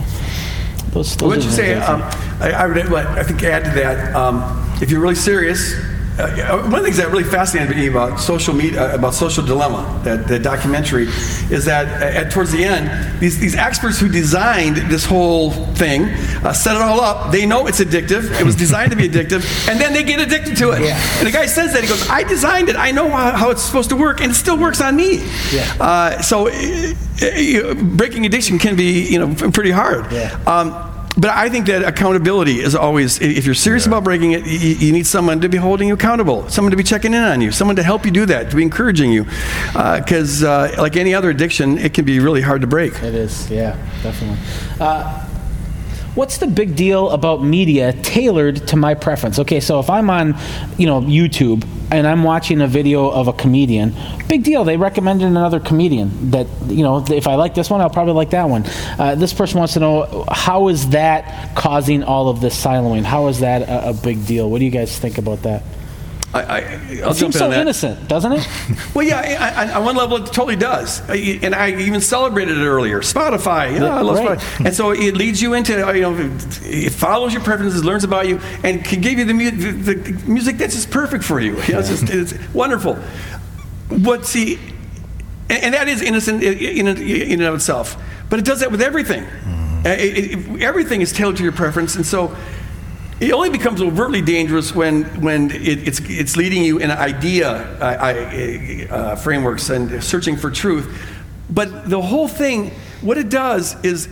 [0.92, 1.76] those, those What would you say?
[1.76, 2.02] I Um,
[2.42, 3.06] I, I would.
[3.06, 4.16] I think add to that.
[4.16, 4.44] Um,
[4.82, 5.74] if you're really serious,
[6.20, 9.46] uh, one of the things that really fascinated me about social media, uh, about social
[9.46, 11.08] dilemma, that the documentary,
[11.50, 16.04] is that at, towards the end, these these experts who designed this whole thing
[16.44, 17.32] uh, set it all up.
[17.32, 18.40] They know it's addictive.
[18.40, 20.82] It was designed to be addictive, and then they get addicted to it.
[20.82, 22.76] And the guy says that he goes, "I designed it.
[22.76, 25.76] I know how, how it's supposed to work, and it still works on me." Yeah.
[25.80, 30.12] Uh, so, uh, uh, breaking addiction can be, you know, pretty hard.
[30.12, 30.38] Yeah.
[30.46, 34.76] Um, but I think that accountability is always, if you're serious about breaking it, you,
[34.76, 37.52] you need someone to be holding you accountable, someone to be checking in on you,
[37.52, 39.26] someone to help you do that, to be encouraging you.
[39.74, 42.94] Because, uh, like any other addiction, it can be really hard to break.
[43.04, 44.38] It is, yeah, definitely.
[44.80, 45.28] Uh,
[46.16, 49.40] what's the big deal about media tailored to my preference?
[49.40, 50.36] Okay, so if I'm on,
[50.78, 53.94] you know, YouTube and I'm watching a video of a comedian,
[54.28, 54.64] big deal.
[54.64, 58.30] They recommended another comedian that, you know, if I like this one, I'll probably like
[58.32, 58.64] that one.
[58.98, 63.04] Uh, this person wants to know how is that causing all of this siloing?
[63.04, 64.50] How is that a, a big deal?
[64.50, 65.64] What do you guys think about that?
[66.34, 66.62] I, I, I'll
[66.92, 68.48] It jump seems so innocent, doesn't it?
[68.94, 69.20] Well, yeah,
[69.58, 71.02] I, I, on one level, it totally does.
[71.10, 73.00] I- And I even celebrated it earlier.
[73.02, 74.40] Spotify, yeah, I love right.
[74.40, 74.66] Spotify.
[74.66, 76.16] And so it leads you into, uh, you know,
[76.64, 80.12] it follows your preferences, learns about you, and can give you the, mu- the, the
[80.30, 81.62] music that's just perfect for you.
[81.64, 82.98] You know, it's just it's wonderful.
[83.90, 84.58] But see,
[85.50, 88.02] and, and that is innocent in, in, in and of itself.
[88.30, 89.24] But it does that with everything.
[89.26, 92.36] Uh, it- it- everything is tailored to your preference, and so
[93.22, 97.50] it only becomes overtly dangerous when when it, it's it's leading you in idea
[97.80, 101.00] uh, uh, frameworks and searching for truth.
[101.48, 104.10] But the whole thing, what it does is.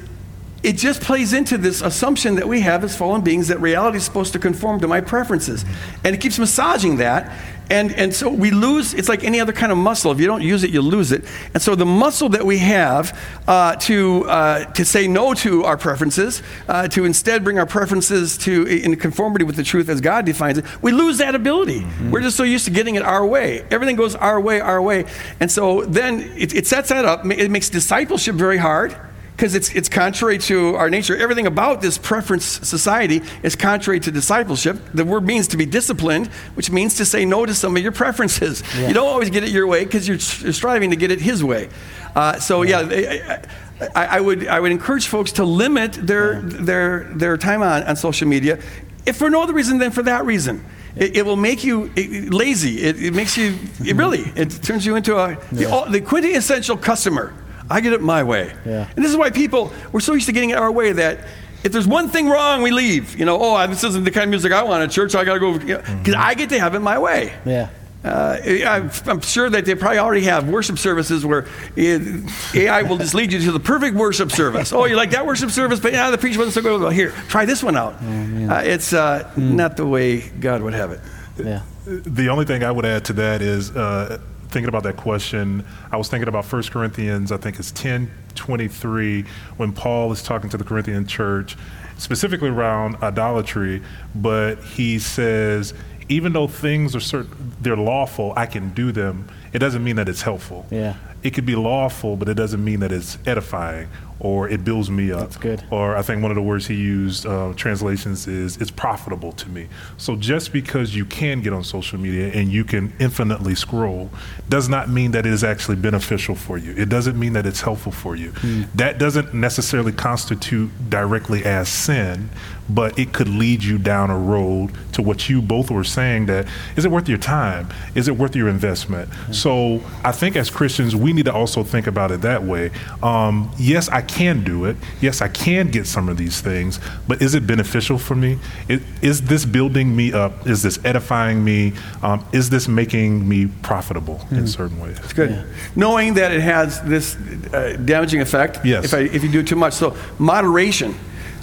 [0.61, 4.03] It just plays into this assumption that we have as fallen beings that reality is
[4.03, 5.63] supposed to conform to my preferences.
[6.03, 7.31] And it keeps massaging that.
[7.69, 10.11] And, and so we lose, it's like any other kind of muscle.
[10.11, 11.23] If you don't use it, you lose it.
[11.53, 13.17] And so the muscle that we have
[13.47, 18.37] uh, to, uh, to say no to our preferences, uh, to instead bring our preferences
[18.39, 21.85] to in conformity with the truth as God defines it, we lose that ability.
[22.09, 23.65] We're just so used to getting it our way.
[23.69, 25.05] Everything goes our way, our way.
[25.39, 27.25] And so then it, it sets that up.
[27.25, 28.97] It makes discipleship very hard
[29.39, 31.15] because it's, it's contrary to our nature.
[31.15, 34.77] Everything about this preference society is contrary to discipleship.
[34.93, 37.93] The word means to be disciplined, which means to say no to some of your
[37.93, 38.61] preferences.
[38.77, 41.41] You don't always get it your way because you're, you're striving to get it His
[41.41, 41.69] way.
[42.13, 43.47] Uh, so yeah, I,
[43.95, 47.95] I, I would I would encourage folks to limit their their their time on, on
[47.95, 48.59] social media,
[49.05, 50.65] if for no other reason than for that reason.
[50.97, 51.93] It, it will make you
[52.29, 52.81] lazy.
[52.81, 57.33] It, it makes you it really it turns you into a the, the quintessential customer.
[57.69, 58.53] I get it my way.
[58.65, 58.89] Yeah.
[58.95, 61.27] And this is why people, we're so used to getting it our way that
[61.63, 63.19] if there's one thing wrong, we leave.
[63.19, 65.13] You know, oh, this isn't the kind of music I want at church.
[65.15, 67.33] I got to go, because I get to have it my way.
[67.45, 67.69] Yeah.
[68.03, 72.97] Uh, I'm, I'm sure that they probably already have worship services where it, AI will
[72.97, 74.71] just lead you to the perfect worship service.
[74.71, 76.79] Oh, you like that worship service, but yeah, the preacher wasn't so good.
[76.79, 77.95] Well, here, try this one out.
[78.01, 81.01] uh, it's uh, not the way God would have it.
[81.37, 81.63] Yeah.
[81.85, 84.19] The only thing I would add to that is uh,
[84.49, 85.65] thinking about that question.
[85.91, 89.25] I was thinking about 1 Corinthians, I think it's 10 23,
[89.57, 91.57] when Paul is talking to the Corinthian church,
[91.97, 93.81] specifically around idolatry,
[94.15, 95.73] but he says,
[96.07, 99.27] even though things are certain, they're lawful, I can do them.
[99.53, 100.65] It doesn't mean that it's helpful.
[100.71, 100.95] Yeah.
[101.23, 103.89] It could be lawful, but it doesn't mean that it's edifying
[104.19, 105.21] or it builds me up.
[105.21, 105.63] That's good.
[105.71, 109.49] Or I think one of the words he used, uh, translations, is it's profitable to
[109.49, 109.69] me.
[109.97, 114.09] So just because you can get on social media and you can infinitely scroll
[114.49, 116.73] does not mean that it is actually beneficial for you.
[116.75, 118.31] It doesn't mean that it's helpful for you.
[118.75, 122.29] That doesn't necessarily constitute directly as sin,
[122.69, 126.47] but it could lead you down a road to what you both were saying that
[126.75, 127.67] is it worth your time?
[127.95, 129.09] Is it worth your investment?
[129.31, 132.71] So I think as Christians, we need to also think about it that way.
[133.01, 134.77] Um, yes, I can do it.
[135.01, 138.37] Yes, I can get some of these things, but is it beneficial for me?
[138.67, 140.47] Is, is this building me up?
[140.47, 141.73] Is this edifying me?
[142.03, 144.99] Um, is this making me profitable in certain ways?
[145.13, 145.45] Good.
[145.75, 147.15] Knowing that it has this
[147.53, 148.85] uh, damaging effect Yes.
[148.85, 149.73] if, I, if you do too much.
[149.73, 150.95] So, moderation.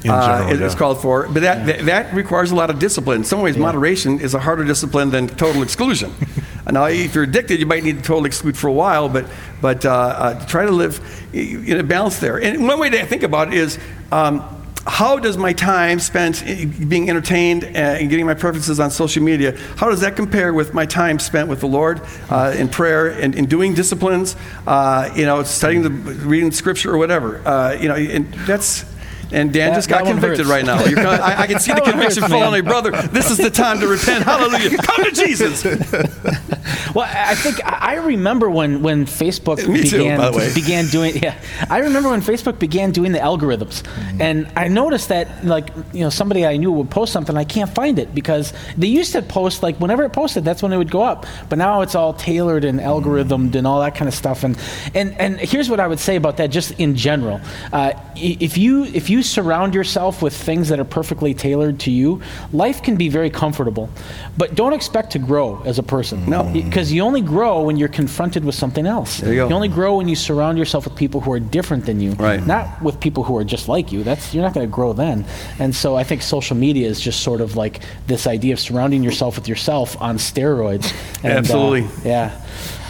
[0.04, 3.18] Uh, is, is called for, but that, that that requires a lot of discipline.
[3.18, 6.12] In some ways, moderation is a harder discipline than total exclusion.
[6.70, 9.26] now, if you're addicted, you might need to totally exclude for a while, but
[9.60, 11.00] but uh, uh, try to live
[11.32, 12.40] in a balance there.
[12.40, 13.78] And one way to think about it is.
[14.12, 14.52] Um,
[14.86, 16.44] how does my time spent
[16.88, 20.86] being entertained and getting my preferences on social media, how does that compare with my
[20.86, 24.36] time spent with the Lord uh, in prayer and in doing disciplines,
[24.66, 27.46] uh, you know, studying the, reading scripture or whatever?
[27.46, 28.84] Uh, you know, and that's,
[29.32, 30.50] and Dan That- just got convicted hurts.
[30.50, 30.84] right now.
[30.84, 32.90] You're gonna, I, I can see the conviction hurts, fall on me, brother.
[32.90, 34.24] This is the time to repent.
[34.30, 34.76] Hallelujah.
[34.78, 35.64] Come to Jesus.
[36.94, 40.52] Well, I think I remember when when Facebook Me too, began way.
[40.54, 41.34] began doing yeah.
[41.68, 44.22] I remember when Facebook began doing the algorithms, Mm-hmm.
[44.22, 47.68] and I noticed that like you know somebody I knew would post something I can't
[47.70, 50.90] find it because they used to post like whenever it posted that's when it would
[50.90, 54.42] go up, but now it's all tailored and algorithmed and all that kind of stuff.
[54.42, 54.56] And
[54.94, 57.40] and and here's what I would say about that just in general.
[57.72, 62.20] Uh, if you if you surround yourself with things that are perfectly tailored to you,
[62.52, 63.88] life can be very comfortable,
[64.36, 66.28] but don't expect to grow as a person.
[66.28, 66.44] No.
[66.52, 69.18] because you only grow when you're confronted with something else.
[69.18, 69.54] There you go.
[69.54, 72.44] only grow when you surround yourself with people who are different than you, Right.
[72.46, 74.02] not with people who are just like you.
[74.02, 75.24] That's you're not going to grow then.
[75.58, 79.02] And so I think social media is just sort of like this idea of surrounding
[79.02, 80.92] yourself with yourself on steroids.
[81.22, 81.86] And, uh, Absolutely.
[82.08, 82.40] yeah.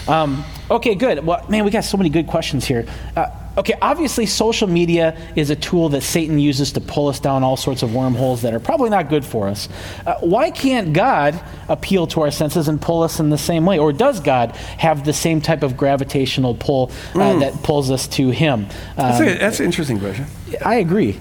[0.08, 1.24] Um, okay, good.
[1.24, 2.86] Well, man, we got so many good questions here.
[3.16, 3.26] Uh,
[3.56, 7.56] okay, obviously, social media is a tool that Satan uses to pull us down all
[7.56, 9.68] sorts of wormholes that are probably not good for us.
[10.06, 13.78] Uh, why can't God appeal to our senses and pull us in the same way?
[13.78, 18.30] Or does God have the same type of gravitational pull uh, that pulls us to
[18.30, 18.66] Him?
[18.96, 20.26] That's, Um, a, that's an interesting question.
[20.64, 21.18] I agree.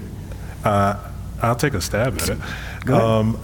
[0.64, 0.98] Uh,
[1.42, 2.90] I'll take a stab at it.
[2.90, 3.36] Um,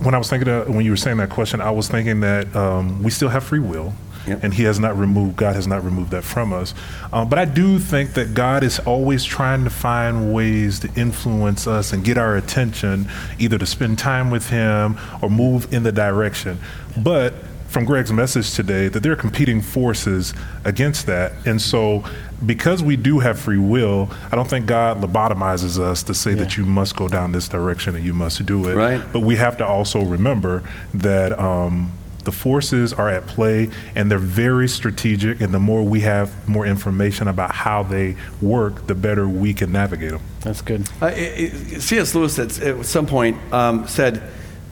[0.00, 2.54] when I was thinking of, when you were saying that question, I was thinking that
[2.56, 3.94] um, we still have free will.
[4.26, 4.42] Yep.
[4.42, 6.74] And he has not removed, God has not removed that from us.
[7.12, 11.66] Um, but I do think that God is always trying to find ways to influence
[11.66, 13.08] us and get our attention,
[13.38, 16.58] either to spend time with him or move in the direction.
[16.96, 17.34] But
[17.72, 21.32] from Greg's message today, that there are competing forces against that.
[21.46, 22.04] And so,
[22.44, 26.58] because we do have free will, I don't think God lobotomizes us to say that
[26.58, 28.74] you must go down this direction and you must do it.
[28.74, 29.02] Right.
[29.12, 30.62] But we have to also remember
[30.92, 31.92] that um,
[32.24, 35.40] the forces are at play and they're very strategic.
[35.40, 39.72] And the more we have more information about how they work, the better we can
[39.72, 40.20] navigate them.
[40.40, 40.88] That's good.
[41.00, 42.14] Uh, it- it- C.S.
[42.14, 44.22] Lewis at, at some point um, said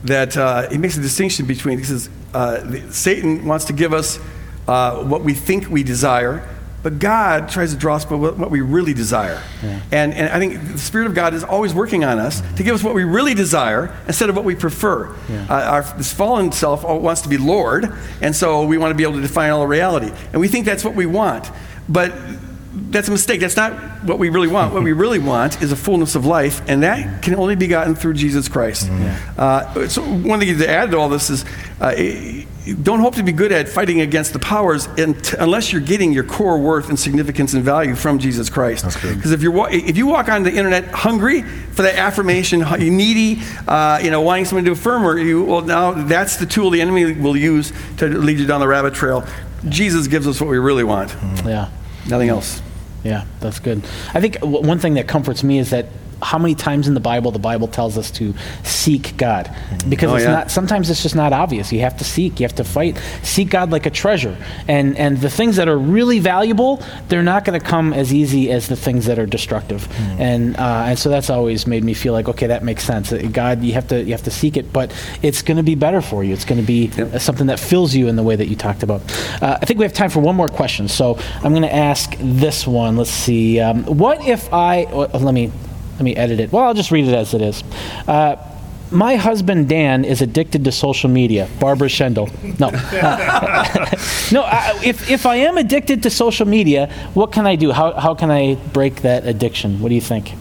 [0.05, 3.93] that uh, he makes a distinction between, he says, uh, the- Satan wants to give
[3.93, 4.19] us
[4.69, 6.49] uh, what we think we desire,
[6.83, 9.43] but God tries to draw us by what, we really desire.
[9.91, 12.75] And, and I think the Spirit of God is always working on us to give
[12.75, 15.15] us what we really desire instead of what we prefer.
[15.49, 19.03] Uh, our, this fallen self wants to be Lord, and so we want to be
[19.03, 20.11] able to define all reality.
[20.33, 21.51] And we think that's what we want.
[21.89, 22.13] But
[22.91, 23.41] that's a mistake.
[23.41, 23.73] That's not
[24.05, 24.75] what we really want.
[24.75, 27.95] What we really want is a fullness of life, and that can only be gotten
[27.95, 28.91] through Jesus Christ.
[29.39, 31.45] Uh, so, one thing to add to all this is
[31.81, 31.95] uh,
[32.83, 36.25] don't hope to be good at fighting against the powers unt- unless you're getting your
[36.25, 38.85] core worth and significance and value from Jesus Christ.
[38.85, 43.41] Because if, you're wa- if you walk on the internet hungry for that affirmation, needy,
[43.67, 47.13] uh, you know, wanting someone to affirm you, well, now that's the tool the enemy
[47.15, 49.27] will use to lead you down the rabbit trail.
[49.69, 51.15] Jesus gives us what we really want,
[51.47, 51.69] Yeah.
[52.09, 52.61] nothing else.
[53.05, 53.83] Yeah, that's good.
[54.15, 55.87] I think w- one thing that comforts me is that
[56.23, 59.51] how many times in the Bible the Bible tells us to seek God
[59.89, 60.33] because Oh, it's yeah.
[60.33, 61.73] not sometimes it's just not obvious.
[61.73, 63.01] You have to seek, you have to fight.
[63.23, 64.37] Seek God like a treasure.
[64.69, 68.51] And and the things that are really valuable, they're not going to come as easy
[68.51, 69.89] as the things that are destructive.
[70.19, 73.13] And uh, and so that's always made me feel like okay, that makes sense.
[73.13, 74.93] Uh, God, you have to you have to seek it, but
[75.23, 76.33] it's going to be better for you.
[76.33, 77.15] It's going to be Yep.
[77.15, 79.01] uh, something that fills you in the way that you talked about.
[79.43, 82.17] Uh, I think we have time for one more question, so I'm going to ask
[82.19, 82.97] this one.
[82.97, 83.61] Let's see.
[83.61, 85.53] Um, what if I well, let me
[86.01, 86.51] let me edit it.
[86.51, 87.63] Well, I'll just read it as it is.
[88.09, 88.37] Uh,
[88.91, 91.47] my husband Dan is addicted to social media.
[91.61, 92.29] Barbara Schendel.
[92.59, 93.87] No, Uh,
[94.33, 94.43] no.
[94.43, 97.71] I, if if I am addicted to social media, what can I do?
[97.71, 99.81] How how can I break that addiction?
[99.81, 100.33] What do you think?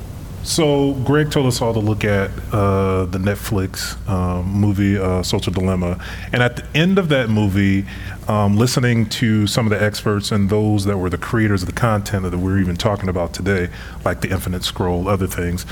[0.43, 5.53] So Greg told us all to look at uh, the Netflix um, movie uh, Social
[5.53, 7.85] Dilemma, and at the end of that movie,
[8.27, 11.73] um, listening to some of the experts and those that were the creators of the
[11.73, 13.69] content that we're even talking about today,
[14.05, 15.65] like the Infinite Scroll, other things.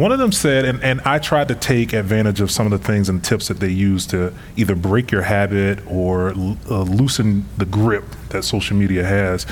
[0.00, 2.78] One of them said, and, and I tried to take advantage of some of the
[2.78, 7.66] things and tips that they use to either break your habit or uh, loosen the
[7.66, 9.46] grip that social media has.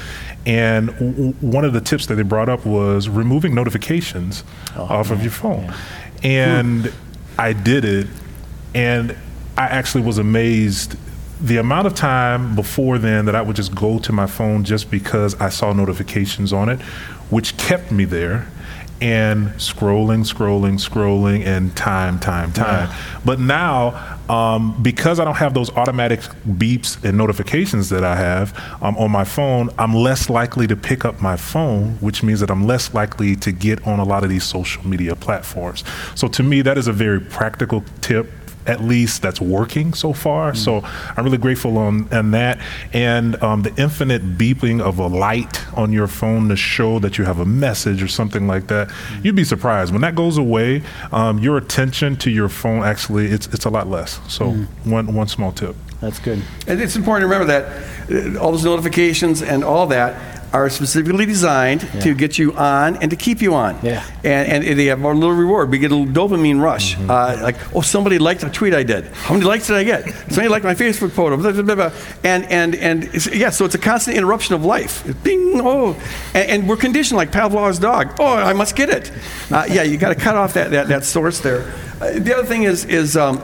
[0.47, 4.43] And w- one of the tips that they brought up was removing notifications
[4.75, 5.75] off of your phone.
[6.23, 6.95] And
[7.39, 8.07] I did it,
[8.75, 9.15] and
[9.59, 10.97] I actually was amazed
[11.43, 14.91] the amount of time before then that I would just go to my phone just
[14.91, 16.81] because I saw notifications on it,
[17.29, 18.49] which kept me there
[19.01, 22.89] and scrolling, scrolling, scrolling, and time, time, time.
[23.25, 28.59] But now, um, because I don't have those automatic beeps and notifications that I have
[28.83, 32.51] um, on my phone, I'm less likely to pick up my phone, which means that
[32.51, 35.85] I'm less likely to get on a lot of these social media platforms.
[36.15, 38.31] So to me, that is a very practical tip
[38.67, 40.55] at least that's working so far.
[40.55, 40.83] So
[41.17, 42.61] I'm really grateful on, on that.
[42.93, 47.25] And um, the infinite beeping of a light on your phone to show that you
[47.25, 48.91] have a message or something like that,
[49.23, 49.93] you'd be surprised.
[49.93, 50.83] When that goes away,
[51.13, 54.21] um, your attention to your phone actually, it's, it's a lot less.
[54.29, 54.53] So
[54.85, 55.77] one, one small tip.
[56.01, 56.43] That's good.
[56.67, 61.27] And it's important to remember that uh, all those notifications and all that are specifically
[61.27, 63.79] designed to get you on and to keep you on.
[63.83, 64.05] Yeah.
[64.25, 65.71] And, and they have a little reward.
[65.71, 66.97] We get a little dopamine rush.
[66.99, 69.07] Uh, like, oh, somebody liked a tweet I did.
[69.09, 70.09] How many likes did I get?
[70.29, 71.37] Somebody liked my Facebook photo.
[71.37, 71.93] Blah, blah, blah, blah.
[72.25, 75.05] And, and, and yeah, so it's a constant interruption of life.
[75.23, 75.95] Bing, oh.
[76.35, 78.17] And, and we're conditioned like Pavlov's dog.
[78.19, 79.13] Oh, I must get it.
[79.51, 81.73] Uh, yeah, you got to cut off that, that, that source there.
[82.01, 83.43] Uh, the other thing is, is um,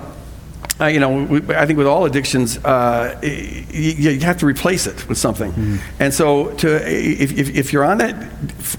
[0.81, 4.87] uh, you know, we, I think with all addictions, uh, you, you have to replace
[4.89, 5.79] it with something.
[6.01, 8.17] And so, to if, if, if you're on that,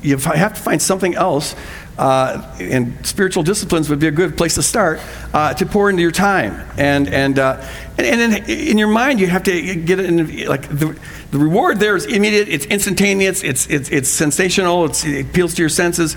[0.02, 1.56] you have to find something else.
[1.98, 5.00] Uh, and spiritual disciplines would be a good place to start
[5.34, 6.68] uh, to pour into your time.
[6.78, 7.66] And and, uh,
[7.98, 11.00] and and then in your mind, you have to get it in like the,
[11.32, 12.50] the reward there is immediate.
[12.50, 13.42] It's instantaneous.
[13.44, 14.84] It's it's it's sensational.
[14.84, 16.16] It's, it appeals to your senses.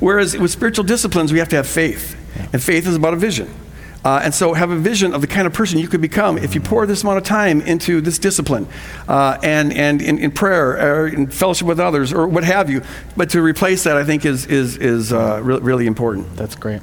[0.00, 2.16] Whereas with spiritual disciplines, we have to have faith,
[2.54, 3.52] and faith is about a vision.
[4.08, 6.54] Uh, and so have a vision of the kind of person you could become if
[6.54, 8.66] you pour this amount of time into this discipline
[9.06, 12.80] uh, and, and in, in prayer or in fellowship with others or what have you.
[13.18, 16.34] But to replace that, I think, is, is, is uh, re- really important.
[16.36, 16.80] That's great.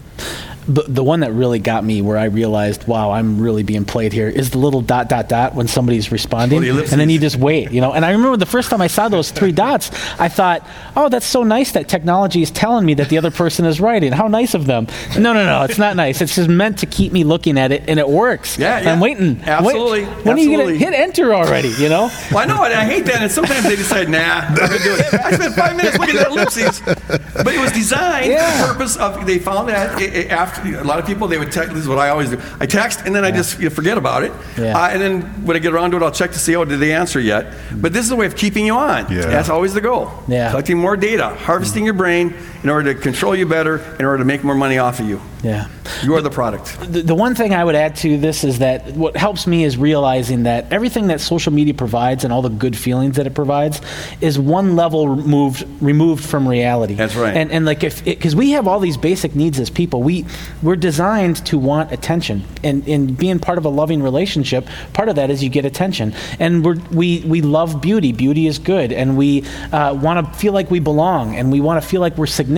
[0.67, 4.13] The, the one that really got me where I realized, wow, I'm really being played
[4.13, 6.61] here is the little dot, dot, dot when somebody's responding.
[6.61, 7.93] The and then you just wait, you know.
[7.93, 11.25] And I remember the first time I saw those three dots, I thought, oh, that's
[11.25, 14.11] so nice that technology is telling me that the other person is writing.
[14.11, 14.87] How nice of them.
[15.15, 16.21] No, no, no, it's not nice.
[16.21, 18.57] It's just meant to keep me looking at it, and it works.
[18.57, 19.01] Yeah, I'm yeah.
[19.01, 19.35] waiting.
[19.39, 20.77] Wait- Absolutely, when are you going to absolutely.
[20.77, 22.09] hit enter already, you know?
[22.31, 23.21] Well, I know, and I hate that.
[23.21, 25.13] And sometimes they decide, nah, I'm gonna do it.
[25.13, 28.61] I spent five minutes looking at ellipses, but it was designed Yeah.
[28.61, 29.25] for the purpose of.
[29.25, 30.01] They found that
[30.31, 31.73] after a lot of people, they would text.
[31.73, 32.41] This is what I always do.
[32.59, 34.31] I text, and then I just you know, forget about it.
[34.57, 34.77] Yeah.
[34.77, 36.79] Uh, and then when I get around to it, I'll check to see, oh, did
[36.79, 37.53] they answer yet?
[37.73, 39.11] But this is a way of keeping you on.
[39.11, 39.27] Yeah.
[39.27, 40.11] That's always the goal.
[40.27, 40.49] Yeah.
[40.49, 42.33] Collecting more data, harvesting your brain
[42.65, 45.21] in order to control you better, in order to make more money off of you.
[45.43, 45.67] Yeah.
[46.03, 46.79] You are the product.
[46.91, 49.77] the, the one thing I would add to this is that what helps me is
[49.77, 53.79] realizing that everything that social media provides and all the good feelings that it provides
[54.19, 56.95] is one level removed removed from reality.
[56.95, 57.37] That's right.
[57.37, 60.25] And and like if because we have all these basic needs as people, we
[60.63, 65.17] we're designed to want attention, and and being part of a loving relationship, part of
[65.17, 68.11] that is you get attention, and we're we we love beauty.
[68.11, 71.79] Beauty is good, and we uh, want to feel like we belong, and we want
[71.79, 72.54] to feel like we're significant.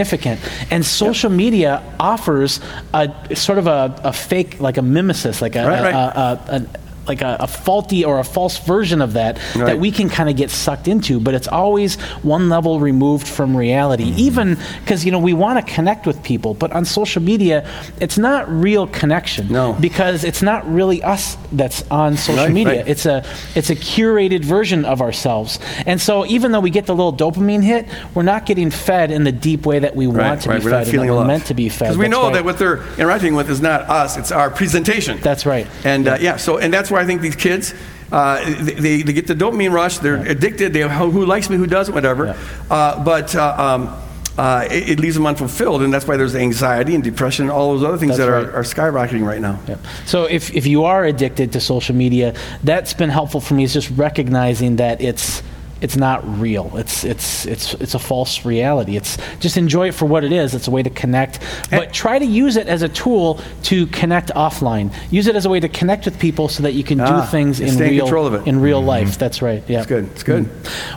[0.72, 2.60] And social media offers
[2.94, 5.94] a sort of a, a fake, like a mimesis, like a, Right, right.
[5.94, 9.80] a, a, a, a like a, a faulty or a false version of that that
[9.80, 13.98] we can kind of get sucked into but it's always one level removed from reality
[14.08, 14.20] Mm-hmm.
[14.20, 17.68] even because you know we want to connect with people but on social media
[18.00, 19.74] it's not real connection No.
[19.74, 22.88] because it's not really us that's on social Right, media right.
[22.88, 23.26] it's a
[23.56, 27.64] it's a curated version of ourselves and so even though we get the little dopamine
[27.64, 30.60] hit we're not getting fed in the deep way that we want to right.
[30.60, 32.34] be We're fed not feeling we're meant to be fed Because we know right.
[32.34, 35.20] that what they're interacting with is not us; it's our presentation.
[35.22, 35.68] That's right.
[35.84, 37.74] And uh, yeah, so and that's why I think these kids,
[38.12, 39.98] uh, they, they, get the dopamine rush.
[40.00, 40.74] They're addicted.
[40.74, 42.38] They who, who likes me, who doesn't, whatever.
[42.70, 44.04] Uh, but uh, um,
[44.38, 47.74] uh, it, it leaves them unfulfilled, and that's why there's anxiety and depression and all
[47.74, 48.46] those other things That's that right.
[48.46, 49.60] are, are skyrocketing right now.
[50.06, 53.74] So if, if you are addicted to social media, that's been helpful for me is
[53.74, 55.42] just recognizing that it's
[55.82, 56.72] it's not real.
[56.76, 58.98] It's it's it's it's a false reality.
[58.98, 60.54] It's just enjoy it for what it is.
[60.56, 61.40] It's a way to connect,
[61.70, 64.94] but try to use it as a tool to connect offline.
[65.12, 67.28] Use it as a way to connect with people so that you can Ah, do
[67.32, 68.48] things in stay in real control of it.
[68.48, 69.18] in real life.
[69.18, 69.64] That's right.
[69.68, 69.80] Yeah.
[69.80, 70.06] It's good.
[70.12, 70.50] It's good.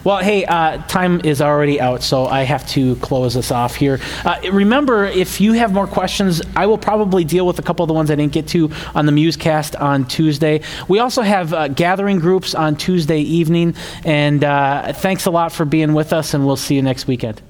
[0.05, 4.01] Well, hey, uh, time is already out, so I have to close us off here.
[4.25, 7.89] Uh, remember, if you have more questions, I will probably deal with a couple of
[7.89, 10.61] the ones I didn't get to on the Musecast on Tuesday.
[10.89, 13.75] We also have uh, gathering groups on Tuesday evening,
[14.05, 17.43] and uh, thanks a lot for being with us, and we'll see you next weekend.